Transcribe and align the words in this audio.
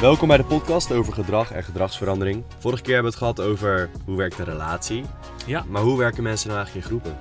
Welkom 0.00 0.28
bij 0.28 0.36
de 0.36 0.44
podcast 0.44 0.92
over 0.92 1.12
gedrag 1.12 1.52
en 1.52 1.64
gedragsverandering. 1.64 2.44
Vorige 2.58 2.82
keer 2.82 2.94
hebben 2.94 3.12
we 3.12 3.18
het 3.18 3.36
gehad 3.36 3.50
over 3.50 3.90
hoe 4.04 4.16
werkt 4.16 4.36
de 4.36 4.44
relatie. 4.44 5.04
Ja. 5.46 5.64
Maar 5.68 5.82
hoe 5.82 5.98
werken 5.98 6.22
mensen 6.22 6.48
nou 6.48 6.60
eigenlijk 6.60 6.90
in 6.90 7.00
groepen? 7.00 7.18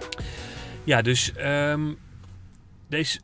Ja, 0.83 1.01
dus 1.01 1.33
ehm, 1.33 1.93
deze, 2.87 3.19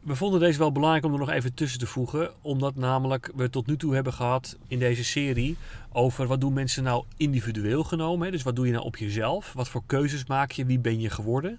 we 0.00 0.16
vonden 0.16 0.40
deze 0.40 0.58
wel 0.58 0.72
belangrijk 0.72 1.04
om 1.04 1.12
er 1.12 1.18
nog 1.18 1.30
even 1.30 1.54
tussen 1.54 1.78
te 1.78 1.86
voegen. 1.86 2.32
Omdat 2.42 2.74
namelijk 2.74 3.30
we 3.34 3.50
tot 3.50 3.66
nu 3.66 3.76
toe 3.76 3.94
hebben 3.94 4.12
gehad 4.12 4.56
in 4.68 4.78
deze 4.78 5.04
serie 5.04 5.56
over 5.92 6.26
wat 6.26 6.40
doen 6.40 6.52
mensen 6.52 6.82
nou 6.82 7.04
individueel 7.16 7.84
genomen. 7.84 8.26
Hè? 8.26 8.32
Dus 8.32 8.42
wat 8.42 8.56
doe 8.56 8.66
je 8.66 8.72
nou 8.72 8.84
op 8.84 8.96
jezelf? 8.96 9.52
Wat 9.52 9.68
voor 9.68 9.82
keuzes 9.86 10.26
maak 10.26 10.50
je? 10.50 10.64
Wie 10.64 10.78
ben 10.78 11.00
je 11.00 11.10
geworden? 11.10 11.58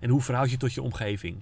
En 0.00 0.10
hoe 0.10 0.22
verhoud 0.22 0.50
je 0.50 0.56
tot 0.56 0.72
je 0.72 0.82
omgeving? 0.82 1.36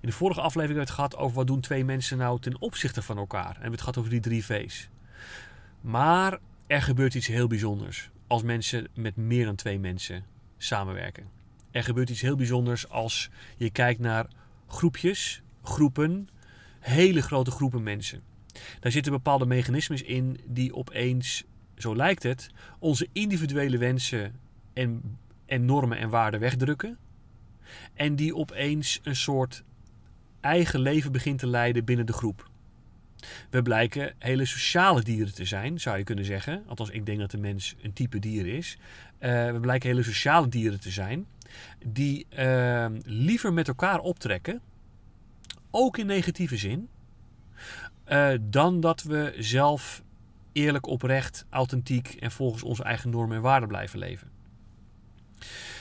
In 0.00 0.08
de 0.08 0.12
vorige 0.12 0.40
aflevering 0.40 0.78
hebben 0.78 0.96
we 0.96 1.02
het 1.02 1.10
gehad 1.10 1.16
over 1.16 1.36
wat 1.36 1.46
doen 1.46 1.60
twee 1.60 1.84
mensen 1.84 2.18
nou 2.18 2.40
ten 2.40 2.60
opzichte 2.60 3.02
van 3.02 3.18
elkaar. 3.18 3.46
En 3.46 3.48
we 3.48 3.52
hebben 3.52 3.70
het 3.70 3.80
gehad 3.80 3.98
over 3.98 4.10
die 4.10 4.20
drie 4.20 4.44
V's. 4.44 4.88
Maar 5.80 6.38
er 6.66 6.82
gebeurt 6.82 7.14
iets 7.14 7.26
heel 7.26 7.46
bijzonders 7.46 8.10
als 8.26 8.42
mensen 8.42 8.88
met 8.94 9.16
meer 9.16 9.44
dan 9.44 9.54
twee 9.54 9.78
mensen 9.78 10.24
samenwerken. 10.56 11.28
Er 11.70 11.84
gebeurt 11.84 12.10
iets 12.10 12.20
heel 12.20 12.36
bijzonders 12.36 12.88
als 12.88 13.30
je 13.56 13.70
kijkt 13.70 14.00
naar 14.00 14.26
groepjes, 14.66 15.42
groepen, 15.62 16.28
hele 16.80 17.22
grote 17.22 17.50
groepen 17.50 17.82
mensen. 17.82 18.22
Daar 18.80 18.92
zitten 18.92 19.12
bepaalde 19.12 19.46
mechanismes 19.46 20.02
in 20.02 20.40
die 20.46 20.74
opeens, 20.74 21.44
zo 21.76 21.96
lijkt 21.96 22.22
het, 22.22 22.50
onze 22.78 23.08
individuele 23.12 23.78
wensen 23.78 24.40
en, 24.72 25.18
en 25.46 25.64
normen 25.64 25.98
en 25.98 26.08
waarden 26.08 26.40
wegdrukken. 26.40 26.98
En 27.94 28.16
die 28.16 28.36
opeens 28.36 29.00
een 29.02 29.16
soort 29.16 29.64
eigen 30.40 30.80
leven 30.80 31.12
begint 31.12 31.38
te 31.38 31.46
leiden 31.46 31.84
binnen 31.84 32.06
de 32.06 32.12
groep. 32.12 32.50
We 33.50 33.62
blijken 33.62 34.14
hele 34.18 34.44
sociale 34.44 35.02
dieren 35.02 35.34
te 35.34 35.44
zijn, 35.44 35.80
zou 35.80 35.98
je 35.98 36.04
kunnen 36.04 36.24
zeggen. 36.24 36.64
Althans, 36.66 36.90
ik 36.90 37.06
denk 37.06 37.18
dat 37.18 37.30
de 37.30 37.38
mens 37.38 37.74
een 37.82 37.92
type 37.92 38.18
dier 38.18 38.46
is. 38.46 38.76
Uh, 39.20 39.50
we 39.52 39.58
blijken 39.60 39.88
hele 39.88 40.02
sociale 40.02 40.48
dieren 40.48 40.80
te 40.80 40.90
zijn, 40.90 41.26
die 41.86 42.26
uh, 42.38 42.86
liever 43.04 43.52
met 43.52 43.68
elkaar 43.68 43.98
optrekken, 43.98 44.60
ook 45.70 45.98
in 45.98 46.06
negatieve 46.06 46.56
zin, 46.56 46.88
uh, 48.08 48.30
dan 48.40 48.80
dat 48.80 49.02
we 49.02 49.34
zelf 49.38 50.02
eerlijk, 50.52 50.86
oprecht, 50.86 51.46
authentiek 51.50 52.08
en 52.08 52.30
volgens 52.30 52.62
onze 52.62 52.82
eigen 52.82 53.10
normen 53.10 53.36
en 53.36 53.42
waarden 53.42 53.68
blijven 53.68 53.98
leven. 53.98 54.30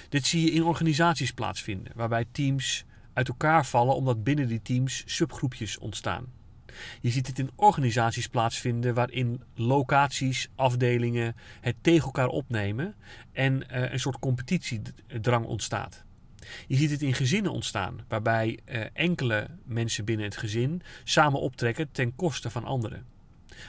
Dit 0.10 0.26
zie 0.26 0.46
je 0.46 0.52
in 0.52 0.64
organisaties 0.64 1.32
plaatsvinden, 1.32 1.92
waarbij 1.96 2.26
teams 2.32 2.86
uit 3.18 3.28
elkaar 3.28 3.66
vallen 3.66 3.96
omdat 3.96 4.24
binnen 4.24 4.48
die 4.48 4.62
teams 4.62 5.04
subgroepjes 5.06 5.78
ontstaan. 5.78 6.26
Je 7.02 7.10
ziet 7.10 7.28
het 7.28 7.40
in 7.40 7.50
organisaties 7.56 8.28
plaatsvinden 8.28 8.94
waarin 8.94 9.42
locaties, 9.56 10.50
afdelingen 10.56 11.36
het 11.62 11.76
tegen 11.82 12.06
elkaar 12.06 12.28
opnemen 12.28 12.96
en 13.32 13.54
uh, 13.54 13.92
een 13.92 14.00
soort 14.00 14.20
competitiedrang 14.20 15.46
ontstaat. 15.46 16.04
Je 16.68 16.76
ziet 16.76 16.92
het 16.92 17.02
in 17.02 17.14
gezinnen 17.14 17.52
ontstaan, 17.52 18.00
waarbij 18.08 18.60
uh, 18.66 18.84
enkele 18.94 19.48
mensen 19.64 20.06
binnen 20.06 20.26
het 20.26 20.38
gezin 20.38 20.82
samen 21.04 21.40
optrekken 21.40 21.92
ten 21.92 22.16
koste 22.16 22.50
van 22.50 22.66
anderen. 22.66 23.06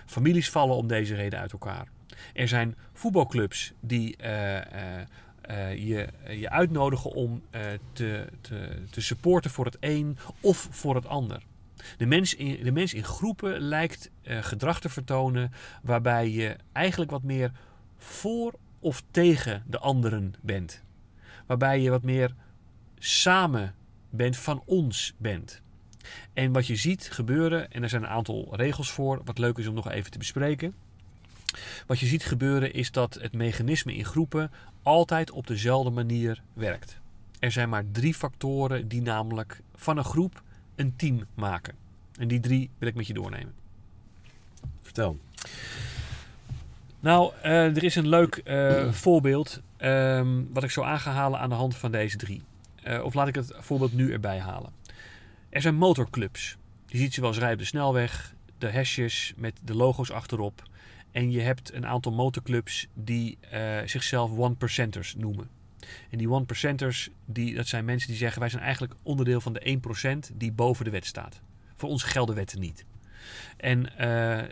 Families 0.07 0.51
vallen 0.51 0.77
om 0.77 0.87
deze 0.87 1.15
reden 1.15 1.39
uit 1.39 1.53
elkaar. 1.53 1.89
Er 2.35 2.49
zijn 2.49 2.77
voetbalclubs 2.93 3.73
die 3.81 4.17
uh, 4.23 4.61
uh, 5.51 5.77
je, 5.77 6.09
je 6.29 6.51
uitnodigen 6.51 7.11
om 7.11 7.43
uh, 7.51 7.61
te, 7.93 8.27
te, 8.41 8.83
te 8.91 9.01
supporten 9.01 9.51
voor 9.51 9.65
het 9.65 9.77
een 9.81 10.19
of 10.41 10.69
voor 10.71 10.95
het 10.95 11.07
ander. 11.07 11.43
De 11.97 12.07
mens 12.07 12.35
in, 12.35 12.65
de 12.65 12.73
mens 12.73 12.95
in 12.95 13.05
groepen 13.05 13.61
lijkt 13.61 14.11
gedrag 14.23 14.81
te 14.81 14.89
vertonen 14.89 15.53
waarbij 15.83 16.31
je 16.31 16.57
eigenlijk 16.73 17.11
wat 17.11 17.23
meer 17.23 17.53
voor 17.97 18.55
of 18.79 19.03
tegen 19.11 19.63
de 19.67 19.79
anderen 19.79 20.35
bent. 20.41 20.83
Waarbij 21.47 21.81
je 21.81 21.91
wat 21.91 22.03
meer 22.03 22.35
samen 22.99 23.75
bent, 24.11 24.37
van 24.37 24.63
ons 24.67 25.15
bent. 25.19 25.63
En 26.33 26.53
wat 26.53 26.67
je 26.67 26.77
ziet 26.77 27.11
gebeuren, 27.11 27.71
en 27.71 27.83
er 27.83 27.89
zijn 27.89 28.03
een 28.03 28.09
aantal 28.09 28.57
regels 28.57 28.91
voor, 28.91 29.21
wat 29.25 29.39
leuk 29.39 29.59
is 29.59 29.67
om 29.67 29.75
nog 29.75 29.91
even 29.91 30.11
te 30.11 30.19
bespreken. 30.19 30.75
Wat 31.87 31.99
je 31.99 32.07
ziet 32.07 32.25
gebeuren 32.25 32.73
is 32.73 32.91
dat 32.91 33.15
het 33.15 33.33
mechanisme 33.33 33.95
in 33.95 34.05
groepen 34.05 34.51
altijd 34.83 35.31
op 35.31 35.47
dezelfde 35.47 35.91
manier 35.91 36.43
werkt. 36.53 37.01
Er 37.39 37.53
zijn 37.53 37.69
maar 37.69 37.85
drie 37.93 38.15
factoren 38.15 38.89
die 38.89 39.03
namelijk 39.03 39.61
van 39.75 39.99
een 39.99 40.05
groep 40.05 40.43
een 40.77 40.97
team 40.97 41.25
maken. 41.35 41.75
En 42.19 42.29
die 42.29 42.41
drie 42.41 42.71
wil 42.79 42.89
ik 42.89 42.95
met 42.95 43.07
je 43.07 43.15
doornemen. 43.15 43.55
Vertel. 44.83 45.19
Nou, 47.01 47.33
uh, 47.45 47.77
er 47.77 47.85
is 47.85 47.95
een 47.95 48.09
leuk 48.09 48.41
uh, 48.45 48.93
voorbeeld 48.93 49.61
um, 49.81 50.49
wat 50.53 50.63
ik 50.63 50.71
zo 50.71 50.83
aan 50.83 51.01
ga 51.01 51.13
halen 51.13 51.41
aan 51.41 51.49
de 51.49 51.55
hand 51.55 51.77
van 51.77 51.91
deze 51.91 52.17
drie. 52.17 52.43
Uh, 52.85 53.05
of 53.05 53.15
laat 53.15 53.29
ik 53.29 53.35
het 53.35 53.53
voorbeeld 53.59 53.93
nu 53.93 54.13
erbij 54.13 54.39
halen. 54.39 54.73
Er 55.49 55.61
zijn 55.61 55.75
motorclubs. 55.75 56.57
Je 56.87 56.99
ziet 56.99 57.15
ze 57.15 57.21
wel 57.21 57.29
eens 57.29 57.39
rijden 57.39 57.59
op 57.59 57.63
de 57.63 57.69
snelweg. 57.69 58.35
De 58.59 58.69
hesjes 58.69 59.33
met 59.37 59.61
de 59.65 59.75
logo's 59.75 60.11
achterop. 60.11 60.63
En 61.11 61.31
je 61.31 61.41
hebt 61.41 61.73
een 61.73 61.87
aantal 61.87 62.13
motorclubs 62.13 62.87
die 62.95 63.39
uh, 63.53 63.79
zichzelf 63.85 64.31
one-percenters 64.39 65.15
noemen. 65.15 65.49
En 66.11 66.19
die 66.19 66.31
one-percenters, 66.31 67.11
dat 67.27 67.67
zijn 67.67 67.85
mensen 67.85 68.09
die 68.09 68.17
zeggen... 68.17 68.41
wij 68.41 68.49
zijn 68.49 68.63
eigenlijk 68.63 68.95
onderdeel 69.03 69.41
van 69.41 69.53
de 69.53 69.79
1% 70.31 70.37
die 70.37 70.53
boven 70.53 70.85
de 70.85 70.91
wet 70.91 71.07
staat. 71.07 71.41
Voor 71.77 71.89
ons 71.89 72.03
gelden 72.03 72.35
wetten 72.35 72.61
niet. 72.61 72.85
En 73.57 73.87
uh, 74.01 74.43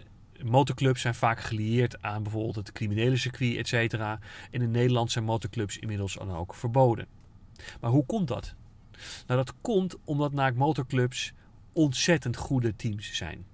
motorclubs 0.45 1.01
zijn 1.01 1.15
vaak 1.15 1.41
gelieerd 1.41 2.03
aan 2.03 2.23
bijvoorbeeld 2.23 2.57
het 2.57 2.73
criminele 2.73 3.17
circuit, 3.17 3.57
et 3.57 3.69
cetera. 3.69 4.19
En 4.51 4.63
in 4.63 4.71
Nederland 4.71 5.11
zijn 5.11 5.25
motorclubs 5.25 5.79
inmiddels 5.79 6.15
dan 6.15 6.33
ook 6.33 6.55
verboden. 6.55 7.07
Maar 7.81 7.91
hoe 7.91 8.07
komt 8.07 8.29
dat? 8.29 8.55
Nou, 9.27 9.45
dat 9.45 9.55
komt 9.61 9.97
omdat 10.05 10.33
naak 10.33 10.55
motorclubs 10.55 11.33
ontzettend 11.73 12.37
goede 12.37 12.77
teams 12.77 13.13
zijn. 13.13 13.45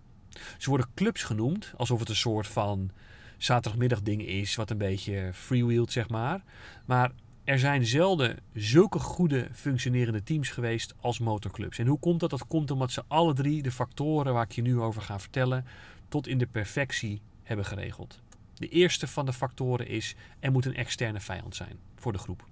Ze 0.59 0.69
worden 0.69 0.89
clubs 0.95 1.23
genoemd, 1.23 1.73
alsof 1.77 2.01
het 2.01 2.09
een 2.09 2.17
soort 2.17 2.47
van 2.47 2.91
zaterdagmiddagding 3.39 4.27
is, 4.27 4.55
wat 4.55 4.71
een 4.71 4.79
beetje 4.79 5.31
freewheeled, 5.33 5.93
zeg 5.93 6.09
maar. 6.09 6.43
Maar 6.85 7.13
er 7.45 7.59
zijn 7.59 7.87
zelden 7.87 8.39
zulke 8.55 8.99
goede 8.99 9.49
functionerende 9.53 10.23
teams 10.23 10.49
geweest 10.49 10.95
als 11.01 11.19
motorclubs. 11.19 11.79
En 11.79 11.87
hoe 11.87 11.99
komt 11.99 12.21
dat? 12.21 12.31
Dat 12.31 12.47
komt 12.47 12.71
omdat 12.71 12.91
ze 12.91 13.03
alle 13.09 13.35
drie 13.35 13.63
de 13.63 13.71
factoren 13.71 14.33
waar 14.33 14.45
ik 14.45 14.53
je 14.53 14.63
nu 14.63 14.81
over 14.81 15.03
ga 15.03 15.19
vertellen, 15.19 15.67
tot 16.09 16.27
in 16.27 16.39
de 16.39 16.47
perfectie 16.47 17.21
hebben 17.43 17.65
geregeld. 17.67 18.21
De 18.55 18.69
eerste 18.69 19.07
van 19.07 19.27
de 19.27 19.33
factoren 19.33 19.87
is, 19.87 20.15
er 20.41 20.53
moet 20.53 20.65
een 20.65 20.77
externe 20.77 21.21
vijand 21.21 21.57
zijn 21.57 21.79
voor 21.97 22.13
de 22.13 22.19
groep. 22.19 22.45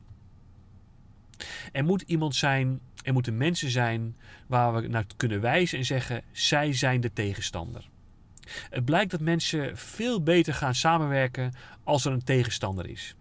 Er 1.73 1.85
moet 1.85 2.03
iemand 2.03 2.35
zijn, 2.35 2.81
er 3.03 3.13
moeten 3.13 3.37
mensen 3.37 3.71
zijn 3.71 4.17
waar 4.47 4.75
we 4.75 4.89
naar 4.89 5.05
kunnen 5.17 5.41
wijzen 5.41 5.79
en 5.79 5.85
zeggen: 5.85 6.23
zij 6.33 6.73
zijn 6.73 7.01
de 7.01 7.13
tegenstander. 7.13 7.89
Het 8.71 8.85
blijkt 8.85 9.11
dat 9.11 9.21
mensen 9.21 9.77
veel 9.77 10.23
beter 10.23 10.55
gaan 10.55 10.75
samenwerken 10.75 11.53
als 11.85 12.05
er 12.05 12.13
een 12.13 12.25
tegenstander 12.25 12.89
is. 12.89 13.15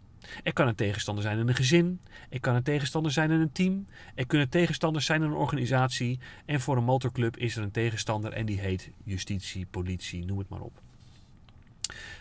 Er 0.44 0.53
kan 0.53 0.68
een 0.68 0.75
tegenstander 0.75 1.24
zijn 1.24 1.38
in 1.38 1.47
een 1.47 1.56
gezin, 1.56 2.00
er 2.29 2.40
kan 2.40 2.56
een 2.56 2.63
tegenstander 2.63 3.12
zijn 3.12 3.31
in 3.31 3.40
een 3.40 3.52
team, 3.52 3.85
er 4.16 4.28
kunnen 4.28 4.50
tegenstanders 4.50 5.06
zijn 5.06 5.22
in 5.22 5.28
een 5.28 5.35
organisatie 5.35 6.19
en 6.46 6.62
voor 6.62 6.78
een 6.78 6.84
motorclub 6.84 7.38
is 7.38 7.56
er 7.56 7.63
een 7.63 7.72
tegenstander 7.72 8.34
en 8.34 8.46
die 8.46 8.59
heet 8.59 8.91
justitie, 9.03 9.66
politie, 9.66 10.25
noem 10.25 10.38
het 10.38 10.50
maar 10.50 10.62
op. 10.62 10.81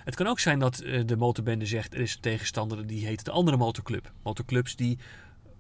Het 0.05 0.15
kan 0.15 0.27
ook 0.27 0.41
zijn 0.41 0.59
dat 0.59 0.77
de 1.07 1.17
motorbende 1.17 1.67
zegt 1.67 1.95
er 1.95 2.01
is 2.01 2.15
een 2.15 2.21
tegenstander 2.21 2.87
die 2.87 3.07
heet 3.07 3.25
de 3.25 3.31
andere 3.31 3.57
motorclub. 3.57 4.13
Motorclubs 4.23 4.77
die 4.77 4.99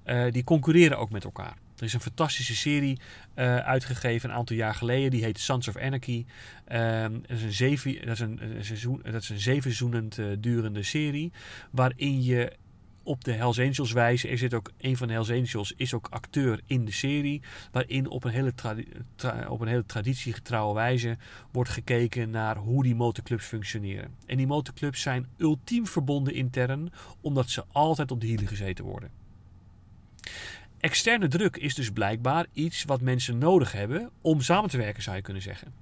uh, 0.09 0.33
die 0.33 0.45
concurreren 0.45 0.99
ook 0.99 1.11
met 1.11 1.25
elkaar. 1.25 1.57
Er 1.77 1.85
is 1.85 1.93
een 1.93 2.01
fantastische 2.01 2.57
serie 2.57 2.99
uh, 3.37 3.57
uitgegeven 3.57 4.31
een 4.31 4.37
aantal 4.37 4.57
jaar 4.57 4.75
geleden. 4.75 5.11
Die 5.11 5.25
heet 5.25 5.39
Sons 5.39 5.69
of 5.69 5.77
Anarchy. 5.77 6.25
Uh, 6.73 7.03
dat, 7.03 7.31
is 7.31 7.43
een 7.43 7.53
zeven, 9.41 9.71
zeven 9.73 10.11
uh, 10.19 10.37
durende 10.39 10.83
serie. 10.83 11.33
Waarin 11.71 12.23
je 12.23 12.53
op 13.03 13.25
de 13.25 13.33
Hells 13.33 13.59
Angels 13.59 13.93
wijze. 13.93 14.29
Er 14.29 14.39
zit 14.39 14.55
ook 14.55 14.71
een 14.79 14.97
van 14.97 15.07
de 15.07 15.13
Hells 15.13 15.31
Angels 15.31 15.73
is 15.77 15.95
ook 15.95 16.07
acteur 16.11 16.61
in 16.67 16.85
de 16.85 16.93
serie. 16.93 17.43
Waarin 17.73 18.09
op 18.09 18.25
een 18.25 18.31
hele, 18.31 18.53
op 19.49 19.61
een 19.61 19.69
hele 19.69 19.87
traditiegetrouwe 19.87 20.75
wijze 20.75 21.17
wordt 21.53 21.71
gekeken 21.71 22.31
naar 22.31 22.57
hoe 22.57 22.83
die 22.83 22.95
motorclubs 22.95 23.45
functioneren. 23.45 24.15
En 24.27 24.37
die 24.37 24.47
motorclubs 24.47 25.01
zijn 25.03 25.27
ultiem 25.37 25.87
verbonden 25.87 26.35
intern. 26.35 26.93
Omdat 27.21 27.51
ze 27.51 27.65
altijd 27.73 28.11
op 28.11 28.21
de 28.21 28.27
hielen 28.27 28.47
gezeten 28.47 28.85
worden. 28.85 29.11
Externe 30.81 31.29
druk 31.29 31.57
is 31.57 31.75
dus 31.75 31.91
blijkbaar 31.91 32.47
iets 32.53 32.85
wat 32.85 33.01
mensen 33.01 33.39
nodig 33.39 33.73
hebben 33.73 34.11
om 34.21 34.41
samen 34.41 34.71
te 34.71 34.77
werken, 34.77 35.03
zou 35.03 35.17
je 35.17 35.23
kunnen 35.23 35.43
zeggen. 35.43 35.75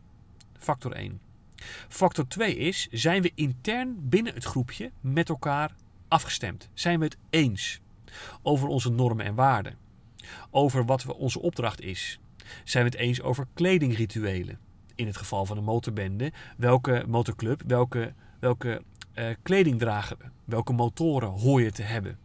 Factor 0.58 0.92
1. 0.92 1.20
Factor 1.88 2.28
2 2.28 2.56
is, 2.56 2.88
zijn 2.90 3.22
we 3.22 3.32
intern 3.34 4.08
binnen 4.08 4.34
het 4.34 4.44
groepje 4.44 4.90
met 5.00 5.28
elkaar 5.28 5.74
afgestemd? 6.08 6.68
Zijn 6.74 6.98
we 6.98 7.04
het 7.04 7.16
eens 7.30 7.80
over 8.42 8.68
onze 8.68 8.90
normen 8.90 9.24
en 9.24 9.34
waarden? 9.34 9.76
Over 10.50 10.84
wat 10.84 11.06
onze 11.06 11.40
opdracht 11.40 11.80
is? 11.80 12.20
Zijn 12.64 12.84
we 12.84 12.90
het 12.90 12.98
eens 12.98 13.22
over 13.22 13.46
kledingrituelen? 13.54 14.58
in 14.96 15.06
het 15.06 15.16
geval 15.16 15.46
van 15.46 15.56
een 15.56 15.64
motorbende, 15.64 16.32
welke 16.56 17.04
motorclub, 17.06 17.62
welke, 17.66 18.12
welke 18.38 18.82
eh, 19.12 19.26
kleding 19.42 19.78
dragen 19.78 20.16
we, 20.18 20.24
welke 20.44 20.72
motoren 20.72 21.28
hoor 21.28 21.62
je 21.62 21.72
te 21.72 21.82
hebben. 21.82 22.18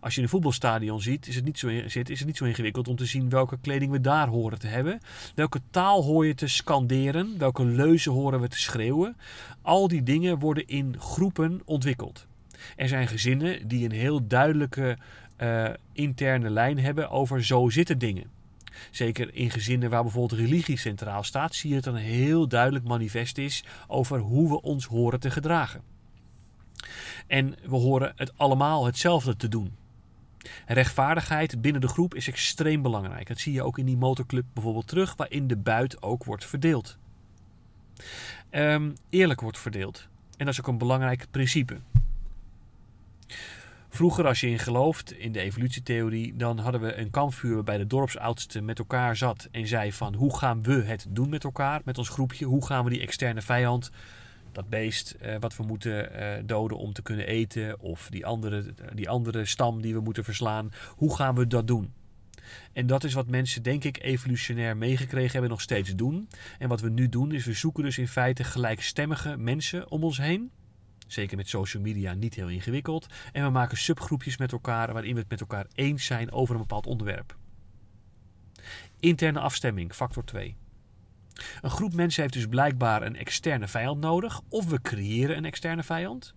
Als 0.00 0.14
je 0.14 0.22
een 0.22 0.28
voetbalstadion 0.28 1.00
ziet, 1.00 1.26
is 1.26 1.34
het, 1.34 1.44
niet 1.44 1.58
zo, 1.58 1.68
zit, 1.86 2.10
is 2.10 2.18
het 2.18 2.26
niet 2.26 2.36
zo 2.36 2.44
ingewikkeld 2.44 2.88
om 2.88 2.96
te 2.96 3.06
zien 3.06 3.28
welke 3.28 3.58
kleding 3.60 3.90
we 3.90 4.00
daar 4.00 4.28
horen 4.28 4.58
te 4.58 4.66
hebben. 4.66 5.00
Welke 5.34 5.60
taal 5.70 6.02
hoor 6.02 6.26
je 6.26 6.34
te 6.34 6.48
scanderen, 6.48 7.38
welke 7.38 7.64
leuzen 7.64 8.12
horen 8.12 8.40
we 8.40 8.48
te 8.48 8.58
schreeuwen. 8.58 9.16
Al 9.62 9.88
die 9.88 10.02
dingen 10.02 10.38
worden 10.38 10.66
in 10.66 10.94
groepen 10.98 11.60
ontwikkeld. 11.64 12.26
Er 12.76 12.88
zijn 12.88 13.08
gezinnen 13.08 13.68
die 13.68 13.84
een 13.84 13.96
heel 13.96 14.26
duidelijke 14.26 14.98
uh, 15.42 15.68
interne 15.92 16.50
lijn 16.50 16.78
hebben 16.78 17.10
over 17.10 17.44
zo 17.44 17.68
zitten 17.68 17.98
dingen. 17.98 18.30
Zeker 18.90 19.34
in 19.34 19.50
gezinnen 19.50 19.90
waar 19.90 20.02
bijvoorbeeld 20.02 20.40
religie 20.40 20.78
centraal 20.78 21.22
staat, 21.22 21.54
zie 21.54 21.70
je 21.70 21.76
het 21.76 21.86
een 21.86 21.94
heel 21.94 22.48
duidelijk 22.48 22.84
manifest 22.84 23.38
is 23.38 23.64
over 23.86 24.18
hoe 24.18 24.48
we 24.48 24.62
ons 24.62 24.86
horen 24.86 25.20
te 25.20 25.30
gedragen. 25.30 25.82
En 27.26 27.54
we 27.62 27.76
horen 27.76 28.12
het 28.16 28.38
allemaal 28.38 28.86
hetzelfde 28.86 29.36
te 29.36 29.48
doen. 29.48 29.76
Rechtvaardigheid 30.66 31.60
binnen 31.60 31.80
de 31.80 31.88
groep 31.88 32.14
is 32.14 32.28
extreem 32.28 32.82
belangrijk. 32.82 33.28
Dat 33.28 33.38
zie 33.38 33.52
je 33.52 33.62
ook 33.62 33.78
in 33.78 33.86
die 33.86 33.96
motorclub 33.96 34.44
bijvoorbeeld 34.52 34.88
terug, 34.88 35.16
waarin 35.16 35.46
de 35.46 35.56
buit 35.56 36.02
ook 36.02 36.24
wordt 36.24 36.44
verdeeld. 36.44 36.98
Um, 38.50 38.94
eerlijk 39.10 39.40
wordt 39.40 39.58
verdeeld. 39.58 40.08
En 40.36 40.44
dat 40.44 40.54
is 40.54 40.60
ook 40.60 40.66
een 40.66 40.78
belangrijk 40.78 41.26
principe. 41.30 41.78
Vroeger, 43.88 44.26
als 44.26 44.40
je 44.40 44.48
in 44.48 44.58
gelooft, 44.58 45.12
in 45.12 45.32
de 45.32 45.40
evolutietheorie, 45.40 46.36
dan 46.36 46.58
hadden 46.58 46.80
we 46.80 46.96
een 46.96 47.10
kampvuur 47.10 47.54
waarbij 47.54 47.78
de 47.78 47.86
dorpsoudste 47.86 48.60
met 48.60 48.78
elkaar 48.78 49.16
zat 49.16 49.48
en 49.50 49.66
zei 49.66 49.92
van 49.92 50.14
hoe 50.14 50.38
gaan 50.38 50.62
we 50.62 50.82
het 50.82 51.06
doen 51.08 51.28
met 51.28 51.44
elkaar, 51.44 51.80
met 51.84 51.98
ons 51.98 52.08
groepje, 52.08 52.44
hoe 52.44 52.66
gaan 52.66 52.84
we 52.84 52.90
die 52.90 53.00
externe 53.00 53.42
vijand, 53.42 53.90
dat 54.52 54.68
beest 54.68 55.16
uh, 55.22 55.36
wat 55.40 55.56
we 55.56 55.62
moeten 55.62 56.20
uh, 56.20 56.42
doden 56.44 56.78
om 56.78 56.92
te 56.92 57.02
kunnen 57.02 57.26
eten, 57.26 57.80
of 57.80 58.08
die 58.10 58.26
andere, 58.26 58.64
die 58.94 59.08
andere 59.08 59.44
stam 59.44 59.82
die 59.82 59.94
we 59.94 60.00
moeten 60.00 60.24
verslaan, 60.24 60.72
hoe 60.88 61.16
gaan 61.16 61.34
we 61.34 61.46
dat 61.46 61.66
doen? 61.66 61.92
En 62.72 62.86
dat 62.86 63.04
is 63.04 63.14
wat 63.14 63.28
mensen, 63.28 63.62
denk 63.62 63.84
ik, 63.84 64.02
evolutionair 64.02 64.76
meegekregen 64.76 65.32
hebben, 65.32 65.50
nog 65.50 65.60
steeds 65.60 65.94
doen. 65.94 66.28
En 66.58 66.68
wat 66.68 66.80
we 66.80 66.90
nu 66.90 67.08
doen, 67.08 67.32
is 67.32 67.44
we 67.44 67.52
zoeken 67.52 67.84
dus 67.84 67.98
in 67.98 68.08
feite 68.08 68.44
gelijkstemmige 68.44 69.36
mensen 69.36 69.90
om 69.90 70.04
ons 70.04 70.18
heen 70.18 70.50
Zeker 71.08 71.36
met 71.36 71.48
social 71.48 71.82
media 71.82 72.14
niet 72.14 72.34
heel 72.34 72.48
ingewikkeld. 72.48 73.06
En 73.32 73.44
we 73.44 73.50
maken 73.50 73.76
subgroepjes 73.76 74.36
met 74.36 74.52
elkaar 74.52 74.92
waarin 74.92 75.14
we 75.14 75.20
het 75.20 75.30
met 75.30 75.40
elkaar 75.40 75.66
eens 75.74 76.04
zijn 76.04 76.32
over 76.32 76.54
een 76.54 76.60
bepaald 76.60 76.86
onderwerp. 76.86 77.36
Interne 79.00 79.40
afstemming, 79.40 79.94
factor 79.94 80.24
2. 80.24 80.56
Een 81.60 81.70
groep 81.70 81.94
mensen 81.94 82.22
heeft 82.22 82.34
dus 82.34 82.46
blijkbaar 82.46 83.02
een 83.02 83.16
externe 83.16 83.68
vijand 83.68 84.00
nodig, 84.00 84.40
of 84.48 84.66
we 84.66 84.80
creëren 84.80 85.36
een 85.36 85.44
externe 85.44 85.82
vijand. 85.82 86.34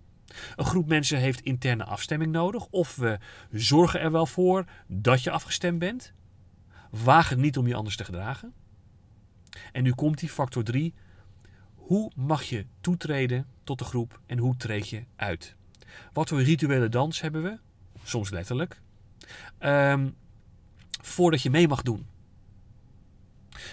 Een 0.55 0.65
groep 0.65 0.87
mensen 0.87 1.17
heeft 1.17 1.41
interne 1.41 1.83
afstemming 1.83 2.31
nodig, 2.31 2.67
of 2.69 2.95
we 2.95 3.19
zorgen 3.51 3.99
er 3.99 4.11
wel 4.11 4.25
voor 4.25 4.65
dat 4.87 5.23
je 5.23 5.31
afgestemd 5.31 5.79
bent. 5.79 6.13
Waag 6.89 7.29
het 7.29 7.39
niet 7.39 7.57
om 7.57 7.67
je 7.67 7.75
anders 7.75 7.95
te 7.95 8.03
gedragen. 8.03 8.53
En 9.71 9.83
nu 9.83 9.91
komt 9.91 10.19
die 10.19 10.29
factor 10.29 10.63
3, 10.63 10.93
hoe 11.75 12.11
mag 12.15 12.43
je 12.43 12.65
toetreden 12.81 13.45
tot 13.63 13.79
de 13.79 13.85
groep 13.85 14.19
en 14.25 14.37
hoe 14.37 14.57
treed 14.57 14.89
je 14.89 15.03
uit? 15.15 15.55
Wat 16.13 16.29
voor 16.29 16.41
rituele 16.41 16.89
dans 16.89 17.21
hebben 17.21 17.43
we? 17.43 17.59
Soms 18.03 18.29
letterlijk. 18.29 18.81
Um, 19.59 20.15
voordat 21.01 21.41
je 21.41 21.49
mee 21.49 21.67
mag 21.67 21.81
doen. 21.81 22.07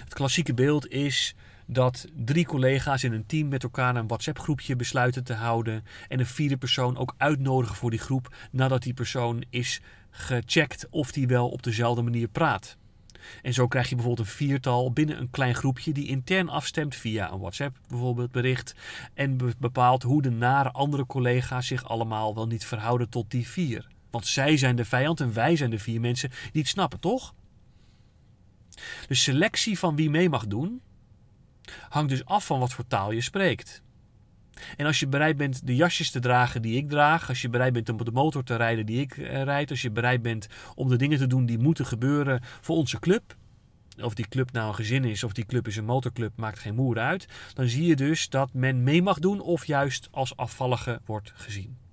Het 0.05 0.15
klassieke 0.15 0.55
beeld 0.55 0.89
is 0.89 1.35
dat 1.67 2.07
drie 2.17 2.47
collega's 2.47 3.05
in 3.05 3.13
een 3.13 3.27
team 3.27 3.49
met 3.49 3.63
elkaar 3.63 3.97
een 3.97 4.07
WhatsApp-groepje 4.07 4.77
besluiten 4.77 5.25
te 5.25 5.35
houden 5.35 5.85
en 6.09 6.19
een 6.19 6.27
vierde 6.27 6.57
persoon 6.57 6.97
ook 6.97 7.15
uitnodigen 7.17 7.77
voor 7.77 7.91
die 7.91 7.99
groep 7.99 8.35
nadat 8.51 8.83
die 8.83 8.95
persoon 8.95 9.45
is 9.51 9.81
gecheckt 10.11 10.87
of 10.91 11.13
die 11.13 11.27
wel 11.27 11.49
op 11.49 11.63
dezelfde 11.63 12.03
manier 12.03 12.29
praat. 12.29 12.77
En 13.43 13.55
zo 13.55 13.69
krijg 13.69 13.89
je 13.89 13.95
bijvoorbeeld 13.95 14.27
een 14.29 14.35
viertal 14.35 14.93
binnen 14.93 15.19
een 15.21 15.31
klein 15.31 15.55
groepje 15.55 15.93
die 15.93 16.07
intern 16.07 16.49
afstemt 16.49 16.95
via 16.95 17.33
een 17.33 17.39
WhatsApp 17.39 17.77
bijvoorbeeld 17.89 18.31
bericht. 18.31 18.75
En 19.15 19.37
bepaalt 19.59 20.03
hoe 20.03 20.23
de 20.23 20.31
nare 20.31 20.71
andere 20.71 21.07
collega's 21.07 21.67
zich 21.67 21.89
allemaal 21.89 22.35
wel 22.35 22.47
niet 22.47 22.65
verhouden 22.65 23.09
tot 23.09 23.31
die 23.31 23.49
vier. 23.49 23.87
Want 24.11 24.27
zij 24.27 24.57
zijn 24.57 24.77
de 24.77 24.85
vijand 24.85 25.21
en 25.21 25.33
wij 25.33 25.57
zijn 25.57 25.71
de 25.71 25.79
vier 25.79 26.01
mensen 26.01 26.31
die 26.53 26.63
het 26.63 26.71
snappen, 26.71 27.01
toch? 27.01 27.35
De 29.09 29.15
selectie 29.15 29.79
van 29.79 29.97
wie 29.97 30.11
mee 30.11 30.29
mag 30.29 30.47
doen 30.47 30.81
hangt 31.89 32.11
dus 32.11 32.25
af 32.25 32.47
van 32.47 32.59
wat 32.59 32.73
voor 32.73 32.87
taal 32.87 33.11
je 33.11 33.21
spreekt. 33.21 33.83
En 34.77 34.87
als 34.87 35.01
je 35.01 35.07
bereid 35.07 35.37
bent 35.37 35.67
de 35.67 35.77
jasjes 35.77 36.11
te 36.11 36.21
dragen 36.21 36.63
die 36.63 36.77
ik 36.77 36.89
draag, 36.89 37.29
als 37.29 37.43
je 37.43 37.49
bereid 37.49 37.73
bent 37.73 37.89
om 37.89 37.99
op 37.99 38.05
de 38.05 38.13
motor 38.13 38.45
te 38.45 38.57
rijden 38.57 38.87
die 38.87 39.01
ik 39.01 39.17
uh, 39.17 39.43
rijd, 39.43 39.71
als 39.71 39.83
je 39.83 39.91
bereid 39.91 40.23
bent 40.23 40.47
om 40.75 40.89
de 40.89 40.97
dingen 40.97 41.19
te 41.19 41.27
doen 41.27 41.47
die 41.47 41.59
moeten 41.59 41.87
gebeuren 41.87 42.41
voor 42.61 42.77
onze 42.77 42.99
club, 42.99 43.37
of 44.01 44.15
die 44.15 44.29
club 44.29 44.53
nou 44.53 44.69
een 44.69 44.75
gezin 44.75 45.05
is 45.05 45.25
of 45.25 45.33
die 45.33 45.47
club 45.47 45.67
is 45.67 45.77
een 45.77 45.85
motorclub, 45.85 46.33
maakt 46.37 46.59
geen 46.59 46.75
moer 46.75 46.99
uit, 46.99 47.29
dan 47.55 47.69
zie 47.69 47.87
je 47.87 47.97
dus 47.97 48.29
dat 48.29 48.53
men 48.53 48.83
mee 48.83 49.03
mag 49.03 49.19
doen 49.19 49.41
of 49.41 49.67
juist 49.67 50.09
als 50.11 50.37
afvallige 50.37 51.01
wordt 51.05 51.33
gezien. 51.35 51.88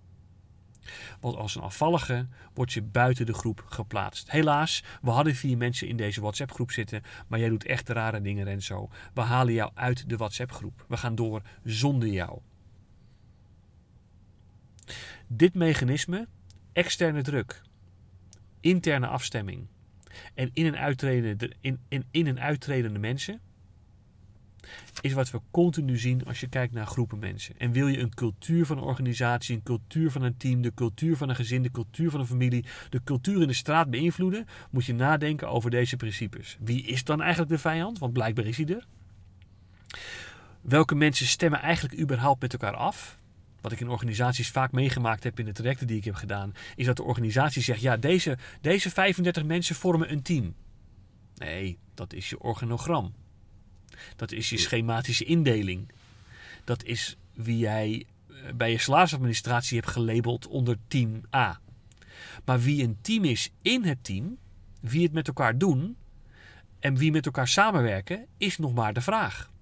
Want 1.20 1.36
als 1.36 1.56
een 1.56 1.62
afvallige 1.62 2.28
word 2.54 2.74
je 2.74 2.82
buiten 2.82 3.26
de 3.26 3.34
groep 3.34 3.64
geplaatst. 3.68 4.32
Helaas, 4.32 4.84
we 5.02 5.10
hadden 5.10 5.36
vier 5.36 5.58
mensen 5.58 5.88
in 5.88 5.98
deze 5.98 6.22
WhatsApp-groep 6.22 6.72
zitten, 6.72 7.02
maar 7.28 7.40
jij 7.40 7.50
doet 7.50 7.66
echt 7.66 7.90
rare 7.90 8.22
dingen, 8.22 8.44
Renzo. 8.46 8.90
We 9.14 9.22
halen 9.22 9.54
jou 9.54 9.72
uit 9.74 10.10
de 10.10 10.18
WhatsApp-groep. 10.18 10.86
We 10.88 10.98
gaan 10.98 11.16
door 11.16 11.42
zonder 11.64 12.08
jou. 12.10 12.40
Dit 15.28 15.54
mechanisme, 15.54 16.28
externe 16.74 17.22
druk, 17.22 17.62
interne 18.60 19.08
afstemming 19.08 19.68
en 20.34 20.50
in- 20.54 20.66
en 20.66 20.78
uittredende, 20.78 21.52
in, 21.62 21.80
in, 21.90 22.06
in- 22.12 22.28
en 22.28 22.40
uittredende 22.40 23.00
mensen, 23.00 23.42
is 25.02 25.14
wat 25.14 25.32
we 25.32 25.40
continu 25.52 25.98
zien 25.98 26.26
als 26.26 26.40
je 26.40 26.48
kijkt 26.48 26.74
naar 26.74 26.86
groepen 26.86 27.20
mensen. 27.20 27.56
En 27.58 27.72
wil 27.72 27.88
je 27.88 28.00
een 28.00 28.14
cultuur 28.14 28.66
van 28.66 28.78
een 28.78 28.84
organisatie, 28.84 29.56
een 29.56 29.64
cultuur 29.64 30.12
van 30.12 30.22
een 30.22 30.38
team, 30.38 30.62
de 30.62 30.74
cultuur 30.74 31.18
van 31.18 31.30
een 31.30 31.36
gezin, 31.36 31.62
de 31.62 31.72
cultuur 31.72 32.10
van 32.12 32.20
een 32.20 32.28
familie, 32.28 32.66
de 32.90 33.04
cultuur 33.04 33.42
in 33.42 33.48
de 33.48 33.54
straat 33.54 33.90
beïnvloeden, 33.90 34.46
moet 34.70 34.86
je 34.86 34.94
nadenken 34.94 35.50
over 35.50 35.70
deze 35.70 35.96
principes. 35.96 36.58
Wie 36.60 36.84
is 36.84 37.04
dan 37.04 37.22
eigenlijk 37.22 37.52
de 37.52 37.58
vijand? 37.58 38.00
Want 38.00 38.14
blijkbaar 38.14 38.46
is 38.46 38.58
hij 38.58 38.68
er. 38.68 38.86
Welke 40.62 40.96
mensen 40.96 41.26
stemmen 41.26 41.60
eigenlijk 41.60 42.00
überhaupt 42.00 42.42
met 42.42 42.54
elkaar 42.54 42.76
af? 42.76 43.18
wat 43.66 43.74
ik 43.74 43.80
in 43.80 43.90
organisaties 43.90 44.50
vaak 44.50 44.72
meegemaakt 44.72 45.24
heb 45.24 45.40
in 45.40 45.46
de 45.46 45.52
trajecten 45.52 45.88
die 45.88 45.98
ik 45.98 46.04
heb 46.04 46.16
gedaan, 46.16 46.54
is 46.76 46.86
dat 46.86 46.96
de 46.96 47.04
organisatie 47.04 47.62
zegt: 47.62 47.82
ja, 47.82 47.98
deze, 47.98 48.38
deze 48.62 48.90
35 48.90 49.44
mensen 49.44 49.76
vormen 49.76 50.12
een 50.12 50.22
team. 50.22 50.56
Nee, 51.36 51.78
dat 51.94 52.14
is 52.14 52.30
je 52.30 52.40
organogram. 52.40 53.14
Dat 54.16 54.32
is 54.32 54.50
je 54.50 54.58
schematische 54.58 55.24
indeling. 55.24 55.92
Dat 56.64 56.84
is 56.84 57.18
wie 57.34 57.58
jij 57.58 58.06
eh, 58.28 58.36
bij 58.56 58.72
je 58.72 58.78
salarisadministratie 58.78 59.80
hebt 59.80 59.92
gelabeld 59.92 60.48
onder 60.48 60.78
team 60.88 61.22
A. 61.36 61.60
Maar 62.46 62.60
wie 62.60 62.84
een 62.84 62.98
team 63.02 63.24
is 63.24 63.52
in 63.62 63.84
het 63.84 64.04
team, 64.04 64.38
wie 64.80 65.04
het 65.04 65.14
met 65.14 65.28
elkaar 65.28 65.58
doen 65.58 65.98
en 66.80 66.98
wie 66.98 67.12
met 67.12 67.26
elkaar 67.26 67.48
samenwerken, 67.48 68.26
is 68.38 68.58
nog 68.58 68.74
maar 68.74 68.94
de 68.94 69.02
vraag. 69.02 69.54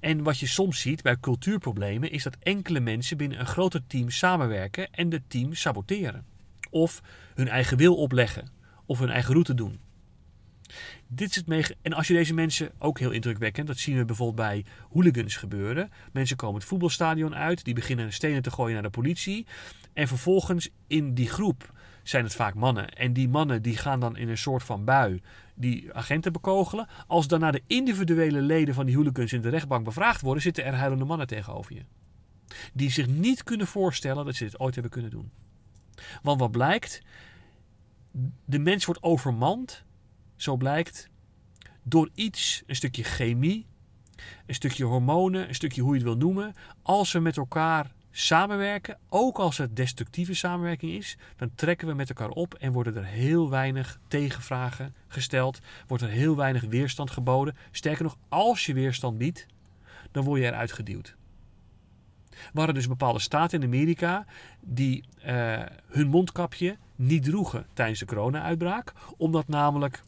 En 0.00 0.22
wat 0.22 0.38
je 0.38 0.46
soms 0.46 0.80
ziet 0.80 1.02
bij 1.02 1.16
cultuurproblemen 1.20 2.10
is 2.10 2.22
dat 2.22 2.36
enkele 2.40 2.80
mensen 2.80 3.16
binnen 3.16 3.40
een 3.40 3.46
groter 3.46 3.86
team 3.86 4.10
samenwerken 4.10 4.92
en 4.92 5.12
het 5.12 5.22
team 5.28 5.54
saboteren. 5.54 6.24
Of 6.70 7.02
hun 7.34 7.48
eigen 7.48 7.76
wil 7.76 7.96
opleggen 7.96 8.48
of 8.86 8.98
hun 8.98 9.10
eigen 9.10 9.32
route 9.32 9.54
doen. 9.54 9.80
Dit 11.08 11.30
is 11.30 11.36
het 11.36 11.46
mee 11.46 11.64
en 11.82 11.92
als 11.92 12.06
je 12.06 12.14
deze 12.14 12.34
mensen 12.34 12.70
ook 12.78 12.98
heel 12.98 13.10
indrukwekkend, 13.10 13.66
dat 13.66 13.78
zien 13.78 13.96
we 13.96 14.04
bijvoorbeeld 14.04 14.48
bij 14.48 14.64
hooligans 14.92 15.36
gebeuren. 15.36 15.90
Mensen 16.12 16.36
komen 16.36 16.60
het 16.60 16.68
voetbalstadion 16.68 17.34
uit, 17.34 17.64
die 17.64 17.74
beginnen 17.74 18.12
stenen 18.12 18.42
te 18.42 18.50
gooien 18.50 18.74
naar 18.74 18.82
de 18.82 18.90
politie. 18.90 19.46
En 19.92 20.08
vervolgens 20.08 20.68
in 20.86 21.14
die 21.14 21.28
groep 21.28 21.72
zijn 22.02 22.24
het 22.24 22.34
vaak 22.34 22.54
mannen. 22.54 22.88
En 22.88 23.12
die 23.12 23.28
mannen 23.28 23.62
die 23.62 23.76
gaan 23.76 24.00
dan 24.00 24.16
in 24.16 24.28
een 24.28 24.38
soort 24.38 24.62
van 24.62 24.84
bui 24.84 25.22
die 25.54 25.94
agenten 25.94 26.32
bekogelen. 26.32 26.88
Als 27.06 27.28
daarna 27.28 27.50
de 27.50 27.62
individuele 27.66 28.40
leden 28.40 28.74
van 28.74 28.86
die 28.86 28.96
hooligans 28.96 29.32
in 29.32 29.40
de 29.40 29.48
rechtbank 29.48 29.84
bevraagd 29.84 30.20
worden, 30.20 30.42
zitten 30.42 30.64
er 30.64 30.74
huilende 30.74 31.04
mannen 31.04 31.26
tegenover 31.26 31.74
je. 31.74 31.82
Die 32.72 32.90
zich 32.90 33.06
niet 33.06 33.42
kunnen 33.42 33.66
voorstellen 33.66 34.24
dat 34.24 34.34
ze 34.34 34.44
dit 34.44 34.60
ooit 34.60 34.74
hebben 34.74 34.92
kunnen 34.92 35.10
doen. 35.10 35.30
Want 36.22 36.40
wat 36.40 36.50
blijkt? 36.50 37.02
De 38.44 38.58
mens 38.58 38.84
wordt 38.84 39.02
overmand, 39.02 39.84
zo 40.36 40.56
blijkt, 40.56 41.08
door 41.82 42.10
iets, 42.14 42.62
een 42.66 42.76
stukje 42.76 43.04
chemie, 43.04 43.66
een 44.46 44.54
stukje 44.54 44.84
hormonen, 44.84 45.48
een 45.48 45.54
stukje 45.54 45.82
hoe 45.82 45.90
je 45.90 45.98
het 45.98 46.08
wil 46.08 46.16
noemen, 46.16 46.54
als 46.82 47.12
we 47.12 47.18
met 47.18 47.36
elkaar 47.36 47.94
samenwerken, 48.10 48.98
ook 49.08 49.38
als 49.38 49.58
het 49.58 49.76
destructieve 49.76 50.34
samenwerking 50.34 50.92
is, 50.92 51.16
dan 51.36 51.50
trekken 51.54 51.88
we 51.88 51.94
met 51.94 52.08
elkaar 52.08 52.28
op 52.28 52.54
en 52.54 52.72
worden 52.72 52.96
er 52.96 53.04
heel 53.04 53.50
weinig 53.50 54.00
tegenvragen 54.08 54.94
gesteld, 55.08 55.58
wordt 55.86 56.02
er 56.02 56.08
heel 56.08 56.36
weinig 56.36 56.62
weerstand 56.62 57.10
geboden. 57.10 57.56
Sterker 57.70 58.02
nog, 58.02 58.16
als 58.28 58.66
je 58.66 58.74
weerstand 58.74 59.18
biedt, 59.18 59.46
dan 60.10 60.24
word 60.24 60.40
je 60.40 60.46
eruit 60.46 60.72
geduwd. 60.72 61.16
We 62.30 62.58
hadden 62.58 62.74
dus 62.74 62.88
bepaalde 62.88 63.18
staten 63.18 63.60
in 63.60 63.66
Amerika 63.66 64.26
die 64.60 65.04
eh, 65.22 65.62
hun 65.86 66.08
mondkapje 66.08 66.76
niet 66.94 67.24
droegen 67.24 67.66
tijdens 67.72 67.98
de 67.98 68.06
corona-uitbraak, 68.06 68.92
omdat 69.16 69.48
namelijk 69.48 70.02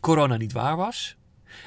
corona 0.00 0.36
niet 0.36 0.52
waar 0.52 0.76
was. 0.76 1.16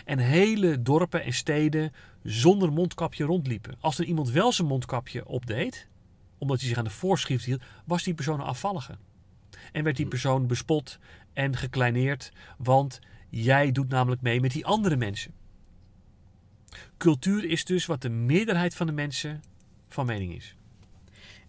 En 0.06 0.20
hele 0.20 0.82
dorpen 0.82 1.24
en 1.24 1.34
steden 1.34 1.94
zonder 2.24 2.72
mondkapje 2.72 3.26
rondliepen. 3.26 3.76
Als 3.80 4.00
er 4.00 4.06
iemand 4.06 4.30
wel 4.30 4.52
zijn 4.52 4.68
mondkapje 4.68 5.28
opdeed, 5.28 5.88
omdat 6.38 6.60
hij 6.60 6.68
zich 6.68 6.78
aan 6.78 6.84
de 6.84 6.90
voorschrift 6.90 7.46
hield, 7.46 7.62
was 7.86 8.04
die 8.04 8.14
persoon 8.14 8.40
een 8.40 8.46
afvallige. 8.46 8.98
En 9.72 9.84
werd 9.84 9.98
die 9.98 10.08
persoon 10.08 10.48
bespot 10.48 11.00
en 11.34 11.58
gekleineerd, 11.58 12.32
want 12.58 13.00
jij 13.30 13.72
doet 13.72 13.90
namelijk 13.90 14.22
mee 14.22 14.42
met 14.42 14.52
die 14.52 14.66
andere 14.66 14.96
mensen. 14.96 15.34
Cultuur 16.98 17.46
is 17.46 17.66
dus 17.66 17.86
wat 17.86 18.02
de 18.02 18.10
meerderheid 18.10 18.76
van 18.76 18.88
de 18.88 18.94
mensen 18.94 19.44
van 19.88 20.06
mening 20.06 20.36
is. 20.36 20.56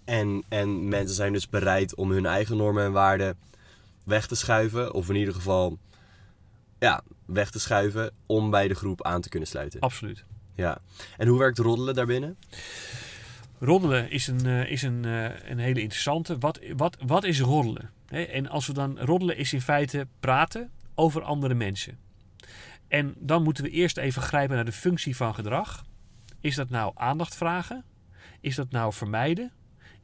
En, 0.05 0.45
en 0.49 0.89
mensen 0.89 1.17
zijn 1.17 1.33
dus 1.33 1.49
bereid 1.49 1.95
om 1.95 2.11
hun 2.11 2.27
eigen 2.27 2.57
normen 2.57 2.85
en 2.85 2.93
waarden 2.93 3.39
weg 4.05 4.27
te 4.27 4.35
schuiven. 4.35 4.95
Of 4.95 5.09
in 5.09 5.17
ieder 5.17 5.35
geval 5.35 5.79
ja, 6.85 7.03
weg 7.25 7.51
te 7.51 7.61
schuiven 7.61 8.11
om 8.27 8.51
bij 8.51 8.69
de 8.69 8.75
groep 8.75 9.05
aan 9.05 9.21
te 9.21 9.29
kunnen 9.29 9.49
sluiten. 9.49 9.81
Absoluut. 9.81 10.25
Ja. 10.55 10.79
En 11.17 11.29
hoe 11.29 11.39
werkt 11.39 11.59
roddelen 11.59 11.95
daarbinnen? 11.95 12.37
Roddelen 13.59 14.11
is 14.11 14.27
een, 14.27 14.47
eh, 14.47 14.71
is 14.71 14.83
een, 14.83 15.05
eh, 15.05 15.51
een 15.51 15.59
hele 15.59 15.81
interessante. 15.81 16.39
Wat, 16.39 16.61
wat, 16.77 16.97
wat 17.07 17.25
is 17.25 17.41
roddelen? 17.41 17.91
En 18.09 18.49
als 18.49 18.67
we 18.67 18.73
dan 18.73 18.99
roddelen 18.99 19.37
is 19.37 19.53
in 19.53 19.61
feite 19.61 20.07
praten 20.21 20.71
over 20.95 21.23
andere 21.23 21.55
mensen. 21.55 21.99
En 22.89 23.15
dan 23.19 23.43
moeten 23.43 23.65
we 23.65 23.71
eerst 23.71 23.97
even 23.97 24.23
grijpen 24.23 24.57
naar 24.57 24.65
de 24.65 24.73
functie 24.73 25.17
van 25.17 25.35
gedrag. 25.35 25.85
Is 26.41 26.55
dat 26.55 26.71
nou 26.71 26.93
aandacht 26.95 27.37
vragen? 27.37 27.85
Is 28.41 28.55
dat 28.55 28.71
nou 28.71 28.93
vermijden? 28.93 29.53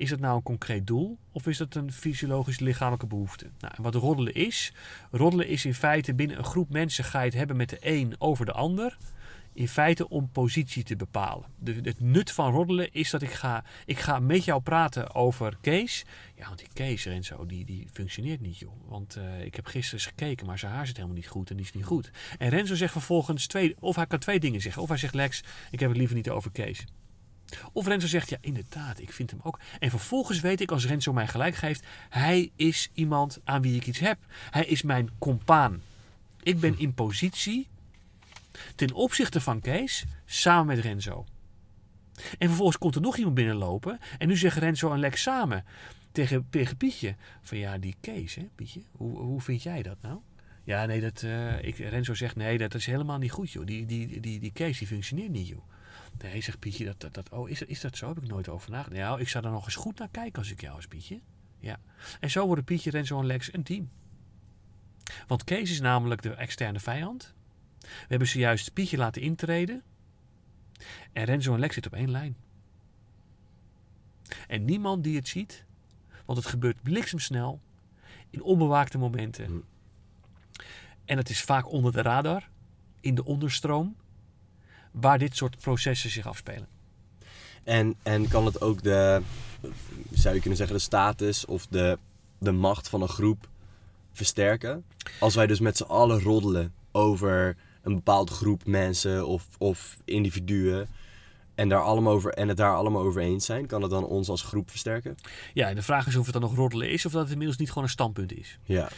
Is 0.01 0.09
dat 0.09 0.21
nou 0.21 0.37
een 0.37 0.43
concreet 0.43 0.87
doel? 0.87 1.19
Of 1.33 1.47
is 1.47 1.57
dat 1.57 1.75
een 1.75 1.93
fysiologisch 1.93 2.59
lichamelijke 2.59 3.07
behoefte? 3.07 3.51
Nou, 3.59 3.75
en 3.77 3.83
wat 3.83 3.95
roddelen 3.95 4.35
is? 4.35 4.73
Roddelen 5.11 5.49
is 5.49 5.65
in 5.65 5.75
feite 5.75 6.15
binnen 6.15 6.39
een 6.39 6.45
groep 6.45 6.71
mensen 6.71 7.05
ga 7.05 7.19
je 7.19 7.25
het 7.25 7.35
hebben 7.35 7.57
met 7.57 7.69
de 7.69 7.79
een 7.81 8.15
over 8.19 8.47
de 8.47 8.53
ander. 8.53 8.97
In 9.53 9.69
feite 9.69 10.09
om 10.09 10.31
positie 10.31 10.83
te 10.83 10.97
bepalen. 10.97 11.47
De, 11.59 11.81
het 11.83 12.01
nut 12.01 12.33
van 12.33 12.53
roddelen 12.53 12.93
is 12.93 13.11
dat 13.11 13.23
ik 13.23 13.31
ga, 13.31 13.65
ik 13.85 13.99
ga 13.99 14.19
met 14.19 14.45
jou 14.45 14.63
praten 14.63 15.15
over 15.15 15.57
Kees. 15.61 16.05
Ja, 16.37 16.47
want 16.47 16.59
die 16.59 16.69
Kees, 16.73 17.05
Renzo, 17.05 17.47
die, 17.47 17.65
die 17.65 17.89
functioneert 17.93 18.41
niet, 18.41 18.59
joh. 18.59 18.73
Want 18.89 19.17
eh, 19.17 19.45
ik 19.45 19.55
heb 19.55 19.67
gisteren 19.67 19.99
eens 19.99 20.09
gekeken, 20.09 20.47
maar 20.47 20.59
zijn 20.59 20.73
haar 20.73 20.87
zit 20.87 20.97
helemaal 20.97 21.17
niet 21.17 21.29
goed 21.29 21.51
en 21.51 21.57
die 21.57 21.65
is 21.65 21.73
niet 21.73 21.85
goed. 21.85 22.11
En 22.39 22.49
Renzo 22.49 22.75
zegt 22.75 22.93
vervolgens 22.93 23.47
twee, 23.47 23.77
of 23.79 23.97
hij 23.97 24.07
kan 24.07 24.19
twee 24.19 24.41
dingen 24.41 24.61
zeggen. 24.61 24.83
Of 24.83 24.89
hij 24.89 24.99
zegt, 24.99 25.15
Lex, 25.15 25.45
ik 25.71 25.81
heb 25.81 25.89
het 25.89 25.99
liever 25.99 26.17
niet 26.17 26.31
over 26.31 26.51
Kees. 26.51 26.85
Of 27.73 27.87
Renzo 27.87 28.07
zegt, 28.07 28.29
ja 28.29 28.37
inderdaad, 28.41 29.01
ik 29.01 29.13
vind 29.13 29.31
hem 29.31 29.41
ook. 29.43 29.61
En 29.79 29.91
vervolgens 29.91 30.41
weet 30.41 30.61
ik, 30.61 30.71
als 30.71 30.87
Renzo 30.87 31.13
mij 31.13 31.27
gelijk 31.27 31.55
geeft, 31.55 31.87
hij 32.09 32.51
is 32.57 32.91
iemand 32.93 33.41
aan 33.45 33.63
wie 33.63 33.77
ik 33.77 33.87
iets 33.87 33.99
heb. 33.99 34.19
Hij 34.51 34.65
is 34.65 34.83
mijn 34.83 35.11
compaan. 35.19 35.83
Ik 36.43 36.61
ben 36.61 36.79
in 36.79 36.95
positie 36.95 37.69
ten 38.75 38.93
opzichte 38.93 39.41
van 39.41 39.61
Kees 39.61 40.05
samen 40.25 40.67
met 40.67 40.85
Renzo. 40.85 41.25
En 42.39 42.47
vervolgens 42.47 42.79
komt 42.79 42.95
er 42.95 43.01
nog 43.01 43.17
iemand 43.17 43.35
binnenlopen 43.35 43.99
en 44.19 44.29
nu 44.29 44.37
zeggen 44.37 44.63
Renzo 44.63 44.93
en 44.93 44.99
Lex 44.99 45.23
samen 45.23 45.65
tegen, 46.13 46.77
Pietje 46.77 47.17
van 47.43 47.59
ja, 47.59 47.79
die 47.79 47.97
Kees, 48.01 48.35
hè 48.35 48.49
Pietje, 48.55 48.83
hoe, 48.93 49.19
hoe 49.19 49.41
vind 49.41 49.63
jij 49.63 49.83
dat 49.83 49.97
nou? 50.03 50.19
Ja, 50.65 50.87
nee, 50.87 51.01
dat, 51.01 51.23
eh, 51.23 51.63
ik, 51.63 51.77
Renzo 51.77 52.15
zegt 52.15 52.37
nee, 52.37 52.59
dat 52.59 52.75
is 52.75 52.87
helemaal 52.87 53.19
niet 53.19 53.31
goed 53.31 53.51
joh. 53.51 53.67
Die, 53.67 53.87
die, 53.87 54.21
die, 54.21 54.41
die 54.41 54.53
Kees 54.53 54.79
die 54.79 54.87
functioneert 54.87 55.31
niet 55.31 55.49
joh. 55.49 55.63
Nee, 56.19 56.41
zegt 56.41 56.59
Pietje, 56.59 56.85
dat, 56.85 57.01
dat, 57.01 57.15
dat, 57.15 57.29
oh, 57.29 57.49
is, 57.49 57.59
dat, 57.59 57.69
is 57.69 57.81
dat 57.81 57.97
zo? 57.97 58.09
Heb 58.09 58.17
ik 58.17 58.29
nooit 58.29 58.49
over 58.49 58.71
nagedacht. 58.71 59.01
Nou, 59.01 59.21
ik 59.21 59.29
zou 59.29 59.45
er 59.45 59.51
nog 59.51 59.65
eens 59.65 59.75
goed 59.75 59.99
naar 59.99 60.09
kijken 60.09 60.39
als 60.39 60.51
ik 60.51 60.61
jou 60.61 60.75
was, 60.75 60.87
Pietje. 60.87 61.21
Ja. 61.59 61.81
En 62.21 62.31
zo 62.31 62.47
worden 62.47 62.65
Pietje, 62.65 62.91
Renzo 62.91 63.19
en 63.19 63.27
Lex 63.27 63.53
een 63.53 63.63
team. 63.63 63.91
Want 65.27 65.45
Kees 65.45 65.71
is 65.71 65.81
namelijk 65.81 66.23
de 66.23 66.35
externe 66.35 66.81
vijand. 66.81 67.35
We 67.81 68.07
hebben 68.09 68.29
zojuist 68.29 68.73
Pietje 68.73 68.97
laten 68.97 69.23
intreden. 69.23 69.83
En 71.13 71.25
Renzo 71.25 71.55
en 71.55 71.61
Lex 71.61 71.75
zitten 71.75 71.93
op 71.93 71.99
één 71.99 72.11
lijn. 72.11 72.37
En 74.49 74.65
niemand 74.65 75.05
die 75.05 75.17
het 75.17 75.29
ziet, 75.29 75.65
want 76.25 76.39
het 76.39 76.47
gebeurt 76.47 76.83
bliksemsnel, 76.83 77.61
in 78.31 78.43
onbewaakte 78.43 78.99
momenten. 78.99 79.45
Hm. 79.45 79.61
En 81.05 81.17
het 81.17 81.31
is 81.31 81.43
vaak 81.43 81.71
onder 81.71 81.93
de 81.93 82.03
radar, 82.03 82.49
in 83.01 83.15
de 83.15 83.25
onderstroom, 83.25 83.97
waar 84.91 85.19
dit 85.19 85.37
soort 85.37 85.59
processen 85.59 86.11
zich 86.11 86.27
afspelen. 86.27 86.67
En, 87.65 87.95
en 88.03 88.29
kan 88.29 88.47
het 88.47 88.61
ook 88.61 88.83
de, 88.83 89.23
zou 90.11 90.35
je 90.35 90.41
kunnen 90.41 90.59
zeggen, 90.59 90.77
de 90.77 90.83
status 90.83 91.45
of 91.45 91.67
de, 91.67 91.99
de 92.39 92.53
macht 92.53 92.89
van 92.89 93.03
een 93.03 93.09
groep 93.09 93.49
versterken? 94.13 94.85
Als 95.21 95.35
wij 95.35 95.47
dus 95.47 95.61
met 95.61 95.77
z'n 95.77 95.83
allen 95.83 96.21
roddelen 96.23 96.75
over 96.93 97.57
een 97.83 97.95
bepaalde 97.95 98.33
groep 98.33 98.67
mensen 98.67 99.27
of, 99.27 99.47
of 99.59 99.97
individuen 100.05 100.89
en, 101.61 101.69
daar 101.69 101.83
allemaal 101.83 102.13
over, 102.13 102.33
en 102.33 102.49
het 102.49 102.57
daar 102.57 102.75
allemaal 102.75 103.03
over 103.03 103.23
eens 103.23 103.45
zijn, 103.45 103.67
kan 103.67 103.83
het 103.83 103.91
dan 103.91 104.05
ons 104.05 104.29
als 104.29 104.43
groep 104.43 104.71
versterken? 104.71 105.15
Ja, 105.55 105.69
en 105.69 105.75
de 105.75 105.83
vraag 105.83 106.07
is 106.07 106.17
of 106.17 106.25
het 106.25 106.33
dan 106.33 106.43
nog 106.43 106.55
roddelen 106.55 106.91
is 106.91 107.07
of 107.07 107.13
dat 107.13 107.23
het 107.23 107.31
inmiddels 107.31 107.59
niet 107.59 107.69
gewoon 107.69 107.85
een 107.85 107.91
standpunt 107.91 108.33
is. 108.33 108.59
Ja. 108.65 108.89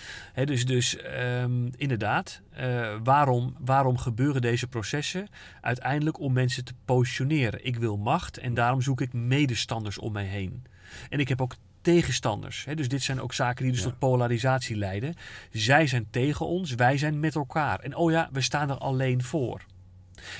Dus 0.44 0.66
dus 0.66 0.96
ehm, 0.96 1.68
inderdaad, 1.76 2.40
eh, 2.50 2.96
waarom, 3.04 3.56
waarom 3.58 3.98
gebeuren 3.98 4.42
deze 4.42 4.66
processen? 4.66 5.28
Uiteindelijk 5.60 6.20
om 6.20 6.32
mensen 6.32 6.64
te 6.64 6.74
positioneren. 6.84 7.64
Ik 7.66 7.76
wil 7.76 7.96
macht 7.96 8.38
en 8.38 8.54
daarom 8.54 8.82
zoek 8.82 9.00
ik 9.00 9.12
medestanders 9.12 9.98
om 9.98 10.12
mij 10.12 10.24
heen. 10.24 10.64
En 11.08 11.20
ik 11.20 11.28
heb 11.28 11.40
ook 11.40 11.54
tegenstanders. 11.80 12.66
Dus 12.74 12.88
dit 12.88 13.02
zijn 13.02 13.20
ook 13.20 13.32
zaken 13.32 13.62
die 13.62 13.72
dus 13.72 13.82
Ja. 13.82 13.88
tot 13.88 13.98
polarisatie 13.98 14.76
leiden. 14.76 15.14
Zij 15.50 15.86
zijn 15.86 16.06
tegen 16.10 16.46
ons, 16.46 16.74
wij 16.74 16.98
zijn 16.98 17.20
met 17.20 17.34
elkaar. 17.34 17.80
En 17.80 17.96
oh 17.96 18.10
ja, 18.10 18.28
we 18.32 18.40
staan 18.40 18.70
er 18.70 18.78
alleen 18.78 19.22
voor. 19.22 19.60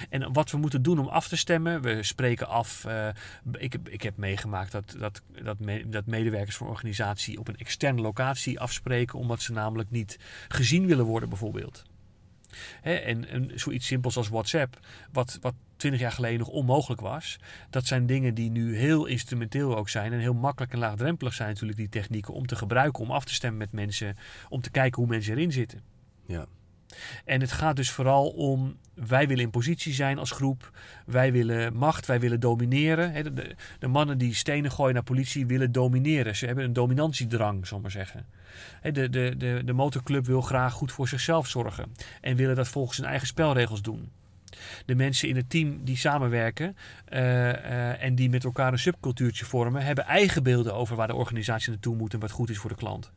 En 0.08 0.32
wat 0.32 0.50
we 0.50 0.56
moeten 0.56 0.82
doen 0.82 0.98
om 0.98 1.08
af 1.08 1.28
te 1.28 1.36
stemmen, 1.36 1.82
we 1.82 2.02
spreken 2.02 2.48
af. 2.48 2.84
eh, 2.84 3.08
ik, 3.52 3.72
heb- 3.72 3.88
ik 3.88 4.02
heb 4.02 4.16
meegemaakt 4.16 4.72
dat, 4.72 4.94
dat, 4.98 5.22
dat, 5.42 5.56
dat 5.86 6.06
medewerkers 6.06 6.56
van 6.56 6.66
een 6.66 6.72
organisatie 6.72 7.38
op 7.38 7.48
een 7.48 7.56
externe 7.56 8.00
locatie 8.00 8.60
afspreken, 8.60 9.18
omdat 9.18 9.42
ze 9.42 9.52
namelijk 9.52 9.90
niet 9.90 10.18
gezien 10.48 10.86
willen 10.86 11.04
worden, 11.04 11.28
bijvoorbeeld. 11.28 11.82
En, 12.82 13.28
en 13.28 13.50
zoiets 13.54 13.86
simpels 13.86 14.16
als 14.16 14.28
WhatsApp, 14.28 14.78
wat, 15.12 15.38
wat 15.40 15.54
20 15.76 16.00
jaar 16.00 16.12
geleden 16.12 16.38
nog 16.38 16.48
onmogelijk 16.48 17.00
was, 17.00 17.38
dat 17.70 17.86
zijn 17.86 18.06
dingen 18.06 18.34
die 18.34 18.50
nu 18.50 18.76
heel 18.76 19.06
instrumenteel 19.06 19.76
ook 19.76 19.88
zijn 19.88 20.12
en 20.12 20.18
heel 20.18 20.34
makkelijk 20.34 20.72
en 20.72 20.78
laagdrempelig 20.78 21.34
zijn, 21.34 21.48
natuurlijk, 21.48 21.78
die 21.78 21.88
technieken 21.88 22.34
om 22.34 22.46
te 22.46 22.56
gebruiken, 22.56 23.02
om 23.02 23.10
af 23.10 23.24
te 23.24 23.34
stemmen 23.34 23.58
met 23.58 23.72
mensen, 23.72 24.16
om 24.48 24.60
te 24.60 24.70
kijken 24.70 25.00
hoe 25.00 25.10
mensen 25.10 25.32
erin 25.36 25.52
zitten. 25.52 25.80
Ja. 26.26 26.46
En 27.24 27.40
het 27.40 27.52
gaat 27.52 27.76
dus 27.76 27.90
vooral 27.90 28.28
om, 28.28 28.76
wij 28.94 29.28
willen 29.28 29.44
in 29.44 29.50
positie 29.50 29.92
zijn 29.92 30.18
als 30.18 30.30
groep. 30.30 30.70
Wij 31.06 31.32
willen 31.32 31.76
macht, 31.76 32.06
wij 32.06 32.20
willen 32.20 32.40
domineren. 32.40 33.34
De, 33.78 33.88
mannen 33.88 34.18
die 34.18 34.34
stenen 34.34 34.70
gooien 34.70 34.94
naar 34.94 35.02
politie 35.02 35.46
willen 35.46 35.72
domineren. 35.72 36.36
Ze 36.36 36.46
hebben 36.46 36.64
een 36.64 36.72
dominantiedrang, 36.72 37.66
zal 37.66 37.80
maar 37.80 37.90
zeggen. 37.90 38.26
De, 38.82 39.08
de, 39.08 39.34
de, 39.36 39.62
de 39.64 39.72
motorclub 39.72 40.26
wil 40.26 40.40
graag 40.40 40.72
goed 40.72 40.92
voor 40.92 41.08
zichzelf 41.08 41.48
zorgen. 41.48 41.94
En 42.20 42.36
willen 42.36 42.56
dat 42.56 42.68
volgens 42.68 42.98
hun 42.98 43.06
eigen 43.06 43.26
spelregels 43.26 43.82
doen. 43.82 44.10
De 44.86 44.94
mensen 44.94 45.28
in 45.28 45.36
het 45.36 45.50
team 45.50 45.84
die 45.84 45.96
samenwerken 45.96 46.76
eh, 47.04 47.50
eh, 47.50 48.02
en 48.02 48.14
die 48.14 48.30
met 48.30 48.44
elkaar 48.44 48.72
een 48.72 48.78
subcultuurtje 48.78 49.44
vormen, 49.44 49.82
hebben 49.82 50.04
eigen 50.04 50.42
beelden 50.42 50.74
over 50.74 50.96
waar 50.96 51.06
de 51.06 51.14
organisatie 51.14 51.70
naartoe 51.70 51.96
moet 51.96 52.14
en 52.14 52.20
wat 52.20 52.30
goed 52.30 52.50
is 52.50 52.58
voor 52.58 52.70
de 52.70 52.76
klant. 52.76 53.12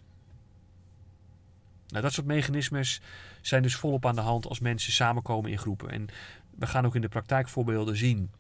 Nou, 1.96 2.08
dat 2.08 2.16
soort 2.16 2.28
mechanismes 2.28 3.02
zijn 3.42 3.62
dus 3.62 3.76
volop 3.76 4.06
aan 4.06 4.16
de 4.16 4.22
hand 4.22 4.48
als 4.48 4.60
mensen 4.60 4.94
samenkomen 4.94 5.52
in 5.52 5.58
groepen. 5.58 5.90
En 5.90 6.08
we 6.56 6.68
gaan 6.68 6.86
ook 6.86 6.96
in 6.96 7.02
de 7.02 7.08
praktijkvoorbeelden 7.08 7.98
zien, 7.98 8.32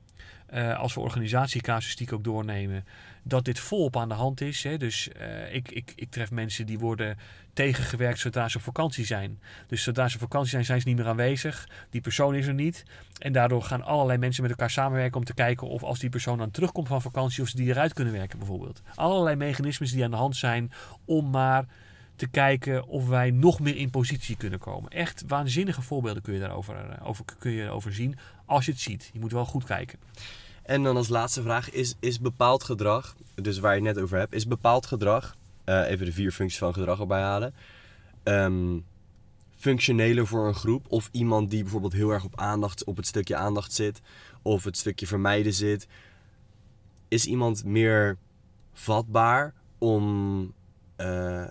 eh, 0.46 0.80
als 0.80 0.94
we 0.94 1.00
organisatiecasuïstiek 1.00 2.14
ook 2.14 2.24
doornemen, 2.24 2.86
dat 3.24 3.46
dit 3.46 3.60
volop 3.60 3.98
aan 3.98 4.10
de 4.10 4.16
hand 4.16 4.42
is. 4.42 4.64
Hè. 4.64 4.78
Dus 4.78 5.10
eh, 5.10 5.54
ik, 5.54 5.72
ik, 5.72 5.94
ik 5.96 6.12
tref 6.12 6.32
mensen 6.32 6.66
die 6.66 6.80
worden 6.80 7.18
tegengewerkt 7.54 8.20
zodra 8.20 8.48
ze 8.48 8.58
op 8.58 8.64
vakantie 8.64 9.06
zijn. 9.06 9.40
Dus 9.68 9.84
zodra 9.84 10.08
ze 10.08 10.16
op 10.16 10.22
vakantie 10.22 10.50
zijn, 10.50 10.66
zijn 10.66 10.82
ze 10.82 10.88
niet 10.88 10.98
meer 10.98 11.08
aanwezig. 11.08 11.68
Die 11.90 12.02
persoon 12.02 12.36
is 12.36 12.48
er 12.48 12.54
niet. 12.54 12.84
En 13.20 13.34
daardoor 13.34 13.64
gaan 13.64 13.84
allerlei 13.84 14.18
mensen 14.18 14.42
met 14.42 14.52
elkaar 14.52 14.70
samenwerken 14.70 15.18
om 15.18 15.26
te 15.26 15.34
kijken 15.34 15.68
of 15.68 15.84
als 15.84 16.00
die 16.00 16.10
persoon 16.10 16.38
dan 16.38 16.52
terugkomt 16.52 16.88
van 16.88 17.02
vakantie, 17.02 17.44
of 17.44 17.50
ze 17.50 17.56
die 17.56 17.70
eruit 17.70 17.94
kunnen 17.94 18.14
werken 18.14 18.38
bijvoorbeeld. 18.38 18.82
Allerlei 18.96 19.36
mechanismes 19.36 19.92
die 19.92 20.04
aan 20.04 20.12
de 20.12 20.18
hand 20.18 20.36
zijn 20.36 20.72
om 21.06 21.30
maar 21.30 21.66
te 22.16 22.28
kijken 22.28 22.88
of 22.88 23.08
wij 23.08 23.32
nog 23.32 23.60
meer 23.60 23.76
in 23.76 23.90
positie 23.90 24.38
kunnen 24.38 24.60
komen. 24.60 24.92
Echt 24.92 25.24
waanzinnige 25.28 25.82
voorbeelden 25.82 26.22
kun 26.24 26.34
je 26.34 26.40
daarover 26.40 26.76
eh, 26.76 27.08
over, 27.08 27.26
kun 27.40 27.52
je 27.52 27.70
over 27.70 27.94
zien 27.94 28.18
als 28.46 28.66
je 28.66 28.72
het 28.72 28.82
ziet. 28.82 29.10
Je 29.14 29.20
moet 29.20 29.32
wel 29.32 29.46
goed 29.46 29.64
kijken. 29.64 30.00
En 30.64 30.84
dan 30.84 30.96
als 30.96 31.08
laatste 31.08 31.42
vraag, 31.42 31.72
is, 31.72 31.96
is 32.00 32.20
bepaald 32.20 32.64
gedrag, 32.64 33.16
dus 33.36 33.60
waar 33.60 33.76
je 33.76 33.86
het 33.86 33.96
net 33.96 34.04
over 34.04 34.18
hebt, 34.18 34.34
is 34.34 34.48
bepaald 34.48 34.86
gedrag, 34.86 35.36
eh, 35.64 35.90
even 35.90 36.06
de 36.06 36.12
vier 36.12 36.32
functies 36.32 36.60
van 36.60 36.74
gedrag 36.74 37.00
erbij 37.00 37.22
halen, 37.22 37.54
ehm, 38.24 38.80
functioneler 39.56 40.28
voor 40.28 40.48
een 40.48 40.54
groep? 40.54 40.86
Of 40.90 41.10
iemand 41.12 41.50
die 41.50 41.62
bijvoorbeeld 41.62 41.94
heel 41.94 42.10
erg 42.10 42.24
op, 42.24 42.40
aandacht, 42.40 42.84
op 42.84 42.98
het 42.98 43.08
stukje 43.08 43.36
aandacht 43.36 43.74
zit, 43.74 44.02
of 44.42 44.64
het 44.64 44.78
stukje 44.78 45.08
vermijden 45.08 45.54
zit. 45.54 45.88
Is 47.08 47.26
iemand 47.26 47.64
meer 47.64 48.18
vatbaar 48.74 49.54
om, 49.78 50.54
eh, 50.96 51.50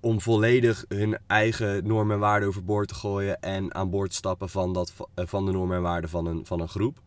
om 0.00 0.20
volledig 0.20 0.84
hun 0.88 1.18
eigen 1.26 1.86
normen 1.86 2.14
en 2.14 2.20
waarden 2.20 2.48
overboord 2.48 2.88
te 2.88 2.94
gooien 2.94 3.40
en 3.40 3.74
aan 3.74 3.90
boord 3.90 4.10
te 4.10 4.16
stappen 4.16 4.48
van, 4.48 4.72
dat, 4.72 4.92
eh, 5.14 5.26
van 5.26 5.46
de 5.46 5.52
normen 5.52 5.76
en 5.76 5.82
waarden 5.82 6.10
van 6.10 6.26
een, 6.26 6.46
van 6.46 6.60
een 6.60 6.68
groep? 6.68 6.98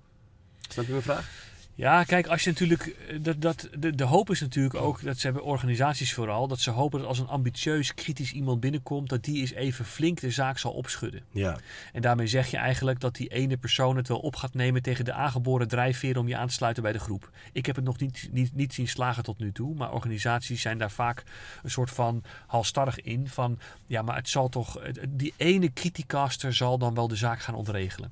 Snap 0.70 0.86
je 0.86 0.92
mijn 0.92 1.04
vraag? 1.04 1.52
Ja, 1.76 2.04
kijk, 2.04 2.28
als 2.28 2.44
je 2.44 2.50
natuurlijk. 2.50 2.86
eh, 2.88 3.18
Dat, 3.22 3.42
dat, 3.42 3.70
de, 3.78 3.96
de 3.96 4.04
hoop 4.04 4.30
is 4.30 4.42
natuurlijk 4.42 4.76
ook, 4.76 5.04
dat 5.04 5.18
ze 5.18 5.26
hebben 5.26 5.44
organisaties 5.44 6.14
vooral, 6.14 6.48
dat 6.48 6.60
ze 6.60 6.70
hopen 6.72 7.00
dat 7.00 7.08
als 7.08 7.20
een 7.20 7.28
ambitieus, 7.28 7.94
kritisch 7.94 8.32
iemand 8.32 8.60
binnenkomt, 8.60 9.10
dat 9.10 9.24
die 9.24 9.40
eens 9.40 9.52
even 9.52 9.86
flink 9.86 10.20
de 10.20 10.32
zaak 10.32 10.58
zal 10.58 10.72
opschudden. 10.72 11.24
Ja, 11.32 11.58
En 11.94 12.02
daarmee 12.02 12.28
zeg 12.28 12.52
je 12.52 12.58
eigenlijk 12.58 13.00
dat 13.00 13.16
die 13.16 13.28
ene 13.28 13.58
persoon 13.58 13.98
het 13.98 14.08
wel 14.08 14.20
op 14.20 14.36
gaat 14.36 14.54
nemen 14.54 14.82
tegen 14.82 15.06
de 15.06 15.14
aangeboren 15.14 15.68
drijfveren 15.68 16.22
om 16.22 16.28
je 16.28 16.38
aan 16.38 16.48
te 16.48 16.54
sluiten 16.54 16.84
bij 16.84 16.92
de 16.92 17.00
groep. 17.00 17.32
Ik 17.52 17.66
heb 17.66 17.76
het 17.76 17.86
nog 17.86 18.00
niet, 18.00 18.30
niet, 18.32 18.56
niet 18.56 18.74
zien 18.74 18.88
slagen 18.88 19.24
tot 19.24 19.40
nu 19.40 19.52
toe, 19.52 19.76
maar 19.76 19.92
organisaties 19.94 20.62
zijn 20.62 20.78
daar 20.78 20.92
vaak 20.92 21.24
een 21.64 21.72
soort 21.72 21.92
van 21.92 22.24
halstarrig 22.48 23.02
in. 23.02 23.28
Van 23.28 23.60
ja, 23.88 24.02
maar 24.02 24.16
het 24.16 24.30
zal 24.30 24.50
toch, 24.50 24.82
die 25.10 25.34
ene 25.38 25.74
criticaster 25.74 26.54
zal 26.54 26.78
dan 26.78 26.94
wel 26.94 27.08
de 27.08 27.16
zaak 27.16 27.40
gaan 27.40 27.56
ontregelen. 27.56 28.12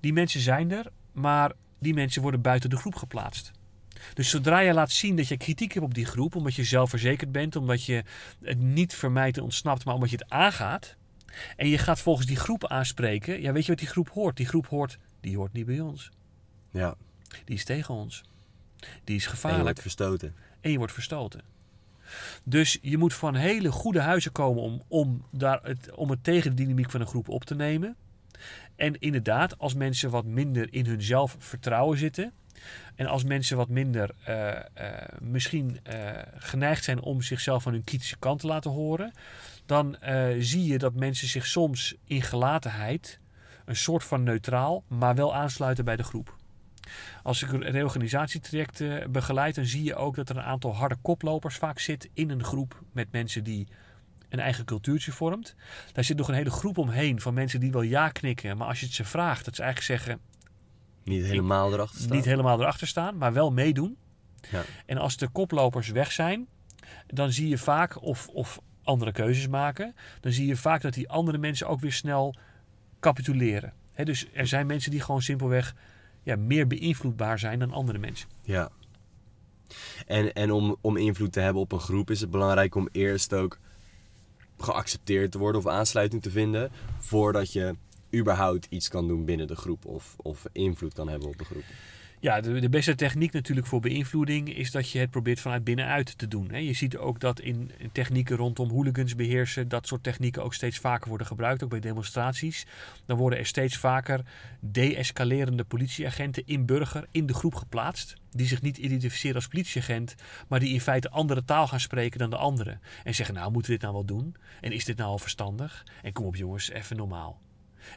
Die 0.00 0.12
mensen 0.12 0.40
zijn 0.40 0.70
er, 0.72 0.86
maar 1.12 1.52
die 1.78 1.94
mensen 1.94 2.22
worden 2.22 2.40
buiten 2.40 2.70
de 2.70 2.76
groep 2.76 2.94
geplaatst. 2.94 3.50
Dus 4.14 4.30
zodra 4.30 4.58
je 4.58 4.72
laat 4.72 4.90
zien 4.90 5.16
dat 5.16 5.28
je 5.28 5.36
kritiek 5.36 5.72
hebt 5.72 5.84
op 5.84 5.94
die 5.94 6.04
groep, 6.04 6.34
omdat 6.34 6.54
je 6.54 6.64
zelfverzekerd 6.64 7.32
bent, 7.32 7.56
omdat 7.56 7.84
je 7.84 8.04
het 8.42 8.58
niet 8.58 8.94
vermijdt 8.94 9.36
en 9.36 9.42
ontsnapt, 9.42 9.84
maar 9.84 9.94
omdat 9.94 10.10
je 10.10 10.16
het 10.16 10.30
aangaat, 10.30 10.96
en 11.56 11.68
je 11.68 11.78
gaat 11.78 12.00
volgens 12.00 12.26
die 12.26 12.36
groep 12.36 12.66
aanspreken. 12.66 13.40
Ja, 13.40 13.52
weet 13.52 13.64
je 13.64 13.70
wat 13.70 13.78
die 13.80 13.88
groep 13.88 14.08
hoort? 14.08 14.36
Die 14.36 14.46
groep 14.46 14.66
hoort, 14.66 14.98
die 15.20 15.36
hoort 15.36 15.52
niet 15.52 15.66
bij 15.66 15.80
ons. 15.80 16.10
ja. 16.70 16.94
Die 17.44 17.56
is 17.56 17.64
tegen 17.64 17.94
ons. 17.94 18.22
Die 19.04 19.16
is 19.16 19.24
En 19.24 19.30
je 19.30 19.36
gevaarlijk. 19.36 19.62
wordt 19.62 19.80
verstoten. 19.80 20.34
En 20.60 20.70
je 20.70 20.78
wordt 20.78 20.92
verstoten. 20.92 21.40
Dus 22.44 22.78
je 22.82 22.98
moet 22.98 23.14
van 23.14 23.34
hele 23.34 23.70
goede 23.72 24.00
huizen 24.00 24.32
komen 24.32 24.62
om, 24.62 24.82
om, 24.88 25.24
daar 25.30 25.60
het, 25.62 25.90
om 25.94 26.10
het 26.10 26.24
tegen 26.24 26.56
de 26.56 26.62
dynamiek 26.62 26.90
van 26.90 27.00
een 27.00 27.06
groep 27.06 27.28
op 27.28 27.44
te 27.44 27.54
nemen. 27.54 27.96
En 28.76 28.98
inderdaad, 28.98 29.58
als 29.58 29.74
mensen 29.74 30.10
wat 30.10 30.24
minder 30.24 30.72
in 30.72 30.86
hun 30.86 31.02
zelfvertrouwen 31.02 31.98
zitten. 31.98 32.32
En 32.94 33.06
als 33.06 33.24
mensen 33.24 33.56
wat 33.56 33.68
minder 33.68 34.10
eh, 34.24 34.56
eh, 34.56 34.64
misschien 35.20 35.80
eh, 35.82 36.10
geneigd 36.34 36.84
zijn 36.84 37.00
om 37.00 37.22
zichzelf 37.22 37.62
van 37.62 37.72
hun 37.72 37.84
kritische 37.84 38.18
kant 38.18 38.40
te 38.40 38.46
laten 38.46 38.70
horen. 38.70 39.12
Dan 39.66 39.96
zie 40.38 40.64
je 40.64 40.78
dat 40.78 40.94
mensen 40.94 41.28
zich 41.28 41.46
soms 41.46 41.94
in 42.04 42.22
gelatenheid 42.22 43.20
een 43.64 43.76
soort 43.76 44.04
van 44.04 44.22
neutraal, 44.22 44.84
maar 44.88 45.14
wel 45.14 45.34
aansluiten 45.34 45.84
bij 45.84 45.96
de 45.96 46.02
groep. 46.02 46.36
Als 47.22 47.42
ik 47.42 47.52
een 47.52 47.70
reorganisatietraject 47.70 48.82
begeleid, 49.10 49.54
dan 49.54 49.64
zie 49.64 49.82
je 49.82 49.94
ook 49.94 50.16
dat 50.16 50.28
er 50.28 50.36
een 50.36 50.42
aantal 50.42 50.74
harde 50.74 50.96
koplopers 51.02 51.56
vaak 51.56 51.78
zit 51.78 52.08
in 52.12 52.30
een 52.30 52.44
groep 52.44 52.82
met 52.92 53.12
mensen 53.12 53.44
die 53.44 53.68
een 54.28 54.40
eigen 54.40 54.64
cultuurtje 54.64 55.12
vormt. 55.12 55.54
Daar 55.92 56.04
zit 56.04 56.16
nog 56.16 56.28
een 56.28 56.34
hele 56.34 56.50
groep 56.50 56.78
omheen 56.78 57.20
van 57.20 57.34
mensen 57.34 57.60
die 57.60 57.72
wel 57.72 57.82
ja 57.82 58.08
knikken, 58.08 58.56
maar 58.56 58.66
als 58.68 58.80
je 58.80 58.86
het 58.86 58.94
ze 58.94 59.04
vraagt, 59.04 59.44
dat 59.44 59.56
ze 59.56 59.62
eigenlijk 59.62 60.00
zeggen 60.00 60.20
Niet 61.04 61.24
helemaal 61.24 61.72
erachter 61.72 62.00
staan. 62.00 62.16
niet 62.16 62.24
helemaal 62.24 62.60
erachter 62.60 62.86
staan, 62.86 63.16
maar 63.16 63.32
wel 63.32 63.52
meedoen. 63.52 63.96
Ja. 64.50 64.62
En 64.86 64.98
als 64.98 65.16
de 65.16 65.28
koplopers 65.28 65.88
weg 65.88 66.12
zijn, 66.12 66.46
dan 67.06 67.32
zie 67.32 67.48
je 67.48 67.58
vaak, 67.58 68.02
of, 68.02 68.28
of 68.28 68.60
andere 68.82 69.12
keuzes 69.12 69.48
maken, 69.48 69.94
dan 70.20 70.32
zie 70.32 70.46
je 70.46 70.56
vaak 70.56 70.82
dat 70.82 70.94
die 70.94 71.08
andere 71.08 71.38
mensen 71.38 71.68
ook 71.68 71.80
weer 71.80 71.92
snel 71.92 72.34
capituleren. 73.00 73.72
Dus 73.94 74.26
er 74.32 74.46
zijn 74.46 74.66
mensen 74.66 74.90
die 74.90 75.00
gewoon 75.00 75.22
simpelweg 75.22 75.74
ja, 76.22 76.36
meer 76.36 76.66
beïnvloedbaar 76.66 77.38
zijn 77.38 77.58
dan 77.58 77.72
andere 77.72 77.98
mensen. 77.98 78.28
Ja. 78.42 78.70
En, 80.06 80.32
en 80.32 80.52
om, 80.52 80.76
om 80.80 80.96
invloed 80.96 81.32
te 81.32 81.40
hebben 81.40 81.62
op 81.62 81.72
een 81.72 81.80
groep 81.80 82.10
is 82.10 82.20
het 82.20 82.30
belangrijk 82.30 82.74
om 82.74 82.88
eerst 82.92 83.34
ook 83.34 83.58
geaccepteerd 84.58 85.32
te 85.32 85.38
worden 85.38 85.60
of 85.60 85.66
aansluiting 85.66 86.22
te 86.22 86.30
vinden. 86.30 86.70
Voordat 86.98 87.52
je 87.52 87.74
überhaupt 88.14 88.66
iets 88.68 88.88
kan 88.88 89.08
doen 89.08 89.24
binnen 89.24 89.46
de 89.46 89.56
groep 89.56 89.84
of, 89.84 90.14
of 90.16 90.44
invloed 90.52 90.92
kan 90.92 91.08
hebben 91.08 91.28
op 91.28 91.38
de 91.38 91.44
groep. 91.44 91.64
Ja, 92.20 92.40
de, 92.40 92.60
de 92.60 92.68
beste 92.68 92.94
techniek 92.94 93.32
natuurlijk 93.32 93.66
voor 93.66 93.80
beïnvloeding 93.80 94.54
is 94.54 94.70
dat 94.70 94.90
je 94.90 94.98
het 94.98 95.10
probeert 95.10 95.40
vanuit 95.40 95.64
binnenuit 95.64 96.18
te 96.18 96.28
doen. 96.28 96.50
hè. 96.50 96.58
Je 96.58 96.72
ziet 96.72 96.96
ook 96.96 97.20
dat 97.20 97.40
in 97.40 97.70
technieken 97.92 98.36
rondom 98.36 98.70
hooligans 98.70 99.14
beheersen, 99.14 99.68
dat 99.68 99.86
soort 99.86 100.02
technieken 100.02 100.44
ook 100.44 100.54
steeds 100.54 100.78
vaker 100.78 101.08
worden 101.08 101.26
gebruikt, 101.26 101.62
ook 101.62 101.70
bij 101.70 101.80
demonstraties. 101.80 102.66
Dan 103.06 103.16
worden 103.16 103.38
er 103.38 103.46
steeds 103.46 103.76
vaker 103.76 104.20
de-escalerende 104.60 105.64
politieagenten 105.64 106.42
in 106.46 106.66
burger 106.66 107.06
in 107.10 107.26
de 107.26 107.34
groep 107.34 107.54
geplaatst. 107.54 108.16
Die 108.30 108.46
zich 108.46 108.62
niet 108.62 108.76
identificeren 108.76 109.36
als 109.36 109.48
politieagent, 109.48 110.14
maar 110.48 110.60
die 110.60 110.72
in 110.72 110.80
feite 110.80 111.10
andere 111.10 111.44
taal 111.44 111.66
gaan 111.66 111.80
spreken 111.80 112.18
dan 112.18 112.30
de 112.30 112.36
anderen. 112.36 112.80
En 113.04 113.14
zeggen, 113.14 113.34
nou 113.34 113.52
moeten 113.52 113.70
we 113.70 113.78
dit 113.78 113.86
nou 113.86 113.94
wel 113.94 114.16
doen? 114.16 114.36
En 114.60 114.72
is 114.72 114.84
dit 114.84 114.96
nou 114.96 115.10
al 115.10 115.18
verstandig? 115.18 115.86
En 116.02 116.12
kom 116.12 116.26
op 116.26 116.36
jongens, 116.36 116.70
even 116.70 116.96
normaal. 116.96 117.40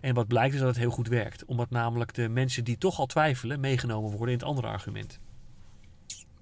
En 0.02 0.14
wat 0.14 0.28
blijkt 0.28 0.54
is 0.54 0.60
dat 0.60 0.70
het 0.70 0.78
heel 0.78 0.90
goed 0.92 1.08
werkt. 1.08 1.46
Omdat 1.46 1.70
namelijk 1.70 2.14
de 2.14 2.30
mensen 2.30 2.64
die 2.64 2.78
toch 2.78 3.00
al 3.00 3.06
twijfelen 3.06 3.60
meegenomen 3.60 4.10
worden 4.10 4.34
in 4.34 4.40
het 4.40 4.48
andere 4.48 4.68
argument. 4.68 5.20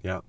Ja, 0.00 0.22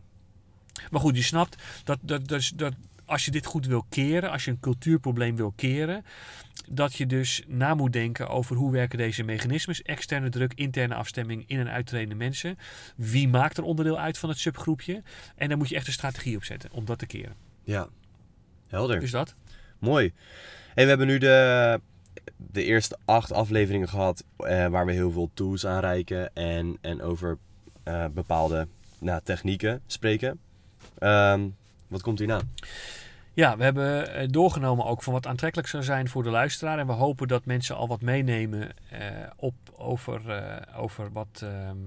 Maar 0.92 1.02
goed, 1.02 1.16
je 1.16 1.24
snapt 1.24 1.64
dat, 1.84 2.00
dat, 2.02 2.28
dat, 2.28 2.52
dat 2.56 2.74
als 3.06 3.26
je 3.26 3.32
dit 3.32 3.46
goed 3.46 3.66
wil 3.66 3.86
keren, 3.90 4.32
als 4.32 4.46
je 4.46 4.52
een 4.52 4.60
cultuurprobleem 4.60 5.36
wil 5.36 5.54
keren, 5.56 6.06
dat 6.70 6.96
je 6.96 7.06
dus 7.06 7.44
na 7.48 7.74
moet 7.74 7.94
denken 7.94 8.30
over 8.30 8.56
hoe 8.56 8.72
werken 8.72 8.98
deze 8.98 9.24
mechanismes, 9.24 9.82
externe 9.82 10.30
druk, 10.30 10.54
interne 10.54 10.96
afstemming 10.96 11.44
in 11.48 11.60
en 11.60 11.70
uittredende 11.70 12.16
mensen. 12.16 12.58
Wie 12.96 13.28
maakt 13.28 13.58
er 13.58 13.64
onderdeel 13.64 14.00
uit 14.00 14.18
van 14.18 14.30
het 14.30 14.40
subgroepje? 14.40 15.04
En 15.36 15.50
daar 15.50 15.58
moet 15.58 15.70
je 15.70 15.76
echt 15.76 15.88
een 15.88 15.94
strategie 15.94 16.36
op 16.36 16.44
zetten 16.44 16.72
om 16.72 16.86
dat 16.86 17.00
te 17.00 17.06
keren. 17.06 17.36
ja. 17.64 17.88
Helder. 18.68 19.00
Dus 19.00 19.12
dat. 19.12 19.36
Mooi. 19.80 20.14
Hey, 20.74 20.84
we 20.84 20.90
hebben 20.90 21.08
nu 21.08 21.18
de, 21.18 21.82
de 22.38 22.64
eerste 22.64 22.98
acht 23.06 23.32
afleveringen 23.32 23.90
gehad 23.90 24.24
eh, 24.38 24.68
waar 24.68 24.86
we 24.86 24.92
heel 24.92 25.12
veel 25.12 25.30
tools 25.34 25.66
aanreiken 25.66 26.36
en, 26.36 26.78
en 26.82 27.02
over 27.02 27.38
eh, 27.84 28.06
bepaalde 28.14 28.68
nou, 29.00 29.22
technieken 29.24 29.82
spreken. 29.86 30.40
Ehm, 30.98 31.48
wat 31.88 32.02
komt 32.02 32.20
hierna? 32.20 32.42
Ja, 33.40 33.58
we 33.58 33.64
hebben 33.64 34.14
eh, 34.14 34.28
doorgenomen 34.30 34.86
ook 34.86 35.04
van 35.04 35.14
wat 35.14 35.28
aantrekkelijk 35.28 35.68
zou 35.68 35.84
zijn 35.84 36.10
voor 36.10 36.24
de 36.24 36.30
luisteraar. 36.30 36.80
En 36.80 36.88
we 36.88 36.94
hopen 36.94 37.28
dat 37.28 37.46
mensen 37.46 37.76
al 37.76 37.88
wat 37.88 38.02
meenemen 38.02 38.70
eh, 38.90 39.00
op, 39.36 39.54
over, 39.76 40.30
eh, 40.30 40.80
over 40.80 41.12
wat, 41.12 41.44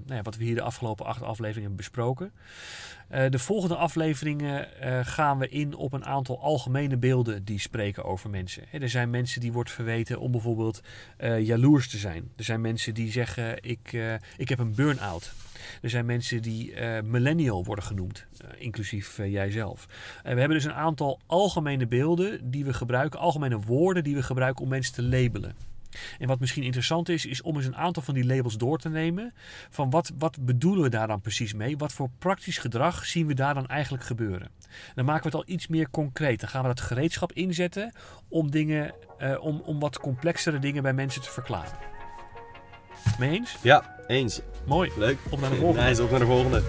nou 0.06 0.14
ja, 0.14 0.22
wat 0.22 0.36
we 0.36 0.44
hier 0.44 0.54
de 0.54 0.62
afgelopen 0.62 1.06
acht 1.06 1.22
afleveringen 1.22 1.60
hebben 1.60 1.76
besproken. 1.76 2.32
De 3.30 3.38
volgende 3.38 3.76
afleveringen 3.76 4.68
gaan 5.04 5.38
we 5.38 5.48
in 5.48 5.74
op 5.74 5.92
een 5.92 6.04
aantal 6.04 6.40
algemene 6.40 6.96
beelden 6.96 7.44
die 7.44 7.60
spreken 7.60 8.04
over 8.04 8.30
mensen. 8.30 8.62
Er 8.70 8.88
zijn 8.88 9.10
mensen 9.10 9.40
die 9.40 9.52
wordt 9.52 9.70
verweten 9.70 10.20
om 10.20 10.30
bijvoorbeeld 10.30 10.82
jaloers 11.38 11.88
te 11.88 11.98
zijn. 11.98 12.30
Er 12.36 12.44
zijn 12.44 12.60
mensen 12.60 12.94
die 12.94 13.10
zeggen 13.10 13.64
ik, 13.64 13.92
ik 14.36 14.48
heb 14.48 14.58
een 14.58 14.74
burn-out. 14.74 15.32
Er 15.82 15.90
zijn 15.90 16.06
mensen 16.06 16.42
die 16.42 16.74
eh, 16.74 17.02
millennial 17.02 17.64
worden 17.64 17.84
genoemd, 17.84 18.26
eh, 18.36 18.48
inclusief 18.58 19.18
eh, 19.18 19.32
jijzelf. 19.32 19.86
We 20.22 20.28
hebben 20.28 20.48
dus 20.48 20.64
een 20.64 20.72
aantal 20.72 21.20
algemene 21.26 21.86
beelden 21.86 22.50
die 22.50 22.64
we 22.64 22.72
gebruiken, 22.72 23.20
algemene 23.20 23.60
woorden 23.60 24.04
die 24.04 24.14
we 24.14 24.22
gebruiken 24.22 24.62
om 24.62 24.70
mensen 24.70 24.94
te 24.94 25.02
labelen. 25.02 25.54
En 26.18 26.28
wat 26.28 26.40
misschien 26.40 26.62
interessant 26.62 27.08
is, 27.08 27.26
is 27.26 27.42
om 27.42 27.56
eens 27.56 27.66
een 27.66 27.76
aantal 27.76 28.02
van 28.02 28.14
die 28.14 28.24
labels 28.24 28.56
door 28.56 28.78
te 28.78 28.88
nemen. 28.88 29.34
Van 29.70 29.90
wat, 29.90 30.12
wat 30.18 30.44
bedoelen 30.44 30.82
we 30.82 30.88
daar 30.88 31.06
dan 31.06 31.20
precies 31.20 31.54
mee? 31.54 31.76
Wat 31.76 31.92
voor 31.92 32.10
praktisch 32.18 32.58
gedrag 32.58 33.04
zien 33.04 33.26
we 33.26 33.34
daar 33.34 33.54
dan 33.54 33.66
eigenlijk 33.66 34.04
gebeuren? 34.04 34.50
Dan 34.94 35.04
maken 35.04 35.30
we 35.30 35.36
het 35.36 35.46
al 35.46 35.54
iets 35.54 35.66
meer 35.66 35.90
concreet. 35.90 36.40
Dan 36.40 36.48
gaan 36.48 36.62
we 36.62 36.68
dat 36.68 36.80
gereedschap 36.80 37.32
inzetten 37.32 37.92
om, 38.28 38.50
dingen, 38.50 38.94
om, 39.40 39.62
om 39.64 39.80
wat 39.80 39.98
complexere 39.98 40.58
dingen 40.58 40.82
bij 40.82 40.94
mensen 40.94 41.22
te 41.22 41.30
verklaren. 41.30 41.91
Mee 43.18 43.30
eens? 43.30 43.56
Ja, 43.60 43.82
eens. 44.06 44.40
Mooi. 44.64 44.90
Leuk. 44.96 45.18
Op 45.30 45.40
naar 45.40 45.50
de 45.50 45.56
volgende. 45.56 45.88
Nice, 45.88 46.02
op 46.02 46.10
naar 46.10 46.20
de 46.20 46.26
volgende. 46.26 46.62